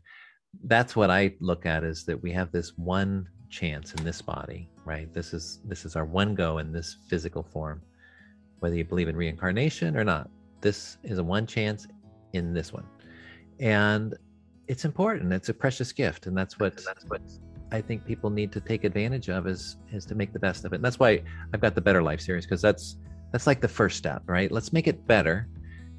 that's 0.65 0.97
what 0.97 1.11
I 1.11 1.35
look 1.41 1.67
at 1.67 1.85
is 1.85 2.05
that 2.07 2.21
we 2.21 2.33
have 2.33 2.51
this 2.53 2.73
one 2.77 3.29
chance 3.51 3.93
in 3.95 4.05
this 4.05 4.23
body, 4.23 4.69
right? 4.85 5.13
This 5.13 5.33
is 5.35 5.61
this 5.65 5.85
is 5.85 5.95
our 5.95 6.05
one 6.05 6.35
go 6.35 6.59
in 6.59 6.73
this 6.73 6.97
physical 7.09 7.43
form. 7.43 7.83
Whether 8.61 8.77
you 8.77 8.85
believe 8.85 9.09
in 9.09 9.17
reincarnation 9.17 9.97
or 9.97 10.05
not, 10.05 10.31
this 10.61 10.99
is 11.03 11.19
a 11.19 11.25
one 11.25 11.47
chance 11.47 11.87
in 12.33 12.53
this 12.53 12.73
one. 12.73 12.85
And 13.59 14.15
it's 14.69 14.85
important. 14.85 15.33
It's 15.33 15.49
a 15.49 15.55
precious 15.55 15.93
gift. 15.93 16.27
And 16.27 16.37
that's 16.37 16.59
what 16.59 16.77
that's 16.85 17.05
what 17.07 17.23
I 17.73 17.81
think 17.81 18.05
people 18.05 18.31
need 18.31 18.53
to 18.53 18.61
take 18.61 18.85
advantage 18.85 19.29
of 19.29 19.47
is 19.47 19.77
is 19.93 20.05
to 20.07 20.15
make 20.15 20.33
the 20.33 20.39
best 20.39 20.65
of 20.65 20.73
it. 20.73 20.77
And 20.77 20.85
that's 20.85 20.99
why 20.99 21.23
I've 21.53 21.61
got 21.61 21.75
the 21.75 21.81
Better 21.81 22.03
Life 22.03 22.21
series, 22.21 22.47
because 22.47 22.63
that's 22.63 22.97
that's 23.33 23.47
like 23.47 23.61
the 23.61 23.69
first 23.69 23.97
step, 23.97 24.23
right? 24.27 24.51
Let's 24.51 24.73
make 24.73 24.87
it 24.87 25.07
better. 25.07 25.49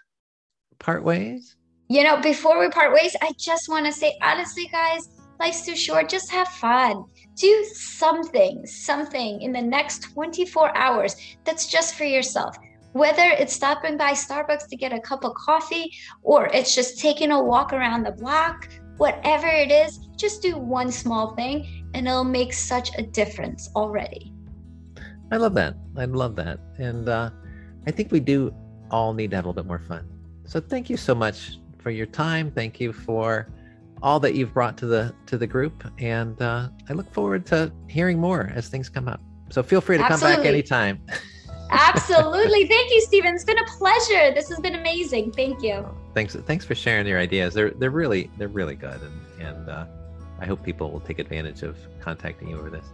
part 0.79 1.05
ways? 1.05 1.57
You 1.89 2.03
know, 2.03 2.21
before 2.21 2.59
we 2.59 2.71
part 2.71 2.95
ways, 2.95 3.15
I 3.21 3.33
just 3.39 3.69
want 3.69 3.85
to 3.85 3.93
say, 3.93 4.17
honestly, 4.23 4.67
guys, 4.73 5.11
life's 5.39 5.67
too 5.67 5.77
short. 5.77 6.09
Just 6.09 6.31
have 6.31 6.49
fun. 6.49 7.05
Do 7.37 7.65
something, 7.75 8.65
something 8.67 9.43
in 9.43 9.53
the 9.53 9.61
next 9.61 10.15
24 10.15 10.75
hours 10.77 11.17
that's 11.45 11.67
just 11.67 11.97
for 11.97 12.05
yourself. 12.05 12.57
Whether 12.93 13.25
it's 13.25 13.53
stopping 13.53 13.99
by 13.99 14.13
Starbucks 14.13 14.69
to 14.69 14.77
get 14.77 14.93
a 14.93 15.01
cup 15.01 15.25
of 15.25 15.35
coffee 15.35 15.93
or 16.23 16.47
it's 16.47 16.75
just 16.75 16.99
taking 16.99 17.33
a 17.33 17.43
walk 17.43 17.73
around 17.73 18.05
the 18.05 18.13
block, 18.13 18.69
whatever 18.97 19.49
it 19.49 19.71
is, 19.71 19.99
just 20.17 20.41
do 20.41 20.57
one 20.57 20.91
small 20.91 21.35
thing 21.35 21.84
and 21.95 22.07
it'll 22.07 22.25
make 22.25 22.53
such 22.53 22.91
a 22.99 23.03
difference 23.03 23.71
already. 23.75 24.33
I 25.33 25.37
love 25.37 25.55
that. 25.55 25.75
I 25.97 26.05
love 26.05 26.37
that. 26.37 26.61
And 26.79 27.09
uh, 27.09 27.31
I 27.87 27.91
think 27.91 28.13
we 28.13 28.21
do 28.21 28.55
all 28.91 29.15
need 29.15 29.31
to 29.31 29.37
have 29.37 29.47
a 29.47 29.49
little 29.49 29.63
bit 29.63 29.67
more 29.67 29.79
fun. 29.79 30.09
So 30.45 30.61
thank 30.61 30.91
you 30.91 30.97
so 30.97 31.15
much 31.15 31.59
for 31.79 31.91
your 31.91 32.07
time. 32.07 32.51
Thank 32.51 32.81
you 32.81 32.93
for 32.93 33.49
all 34.03 34.21
that 34.21 34.35
you've 34.35 34.53
brought 34.53 34.77
to 34.79 34.87
the 34.87 35.15
to 35.27 35.39
the 35.39 35.47
group, 35.47 35.83
and 35.99 36.41
uh, 36.43 36.69
I 36.91 36.93
look 36.93 37.13
forward 37.15 37.47
to 37.47 37.73
hearing 37.89 38.19
more 38.19 38.53
as 38.55 38.69
things 38.69 38.91
come 38.91 39.09
up. 39.09 39.21
So 39.49 39.63
feel 39.63 39.81
free 39.81 39.97
to 39.97 40.05
Absolutely. 40.05 40.35
come 40.35 40.43
back 40.43 40.49
anytime. 40.49 41.01
Absolutely. 41.71 42.67
Thank 42.69 42.93
you, 42.93 43.01
Stephen. 43.01 43.35
It's 43.35 43.45
been 43.45 43.59
a 43.59 43.65
pleasure. 43.79 44.35
This 44.35 44.49
has 44.51 44.61
been 44.61 44.75
amazing. 44.75 45.33
Thank 45.33 45.63
you. 45.63 45.89
Thanks. 46.13 46.35
Thanks 46.35 46.67
for 46.67 46.75
sharing 46.75 47.07
your 47.07 47.19
ideas. 47.19 47.55
They're 47.55 47.71
they're 47.71 47.91
really 47.91 48.31
they're 48.37 48.49
really 48.49 48.75
good, 48.75 49.01
and 49.01 49.47
and 49.47 49.69
uh, 49.71 49.87
I 50.41 50.47
hope 50.47 50.63
people 50.63 50.91
will 50.91 51.01
take 51.01 51.19
advantage 51.19 51.63
of 51.63 51.77
contacting 52.01 52.49
you 52.49 52.59
over 52.59 52.71
this. 52.71 52.87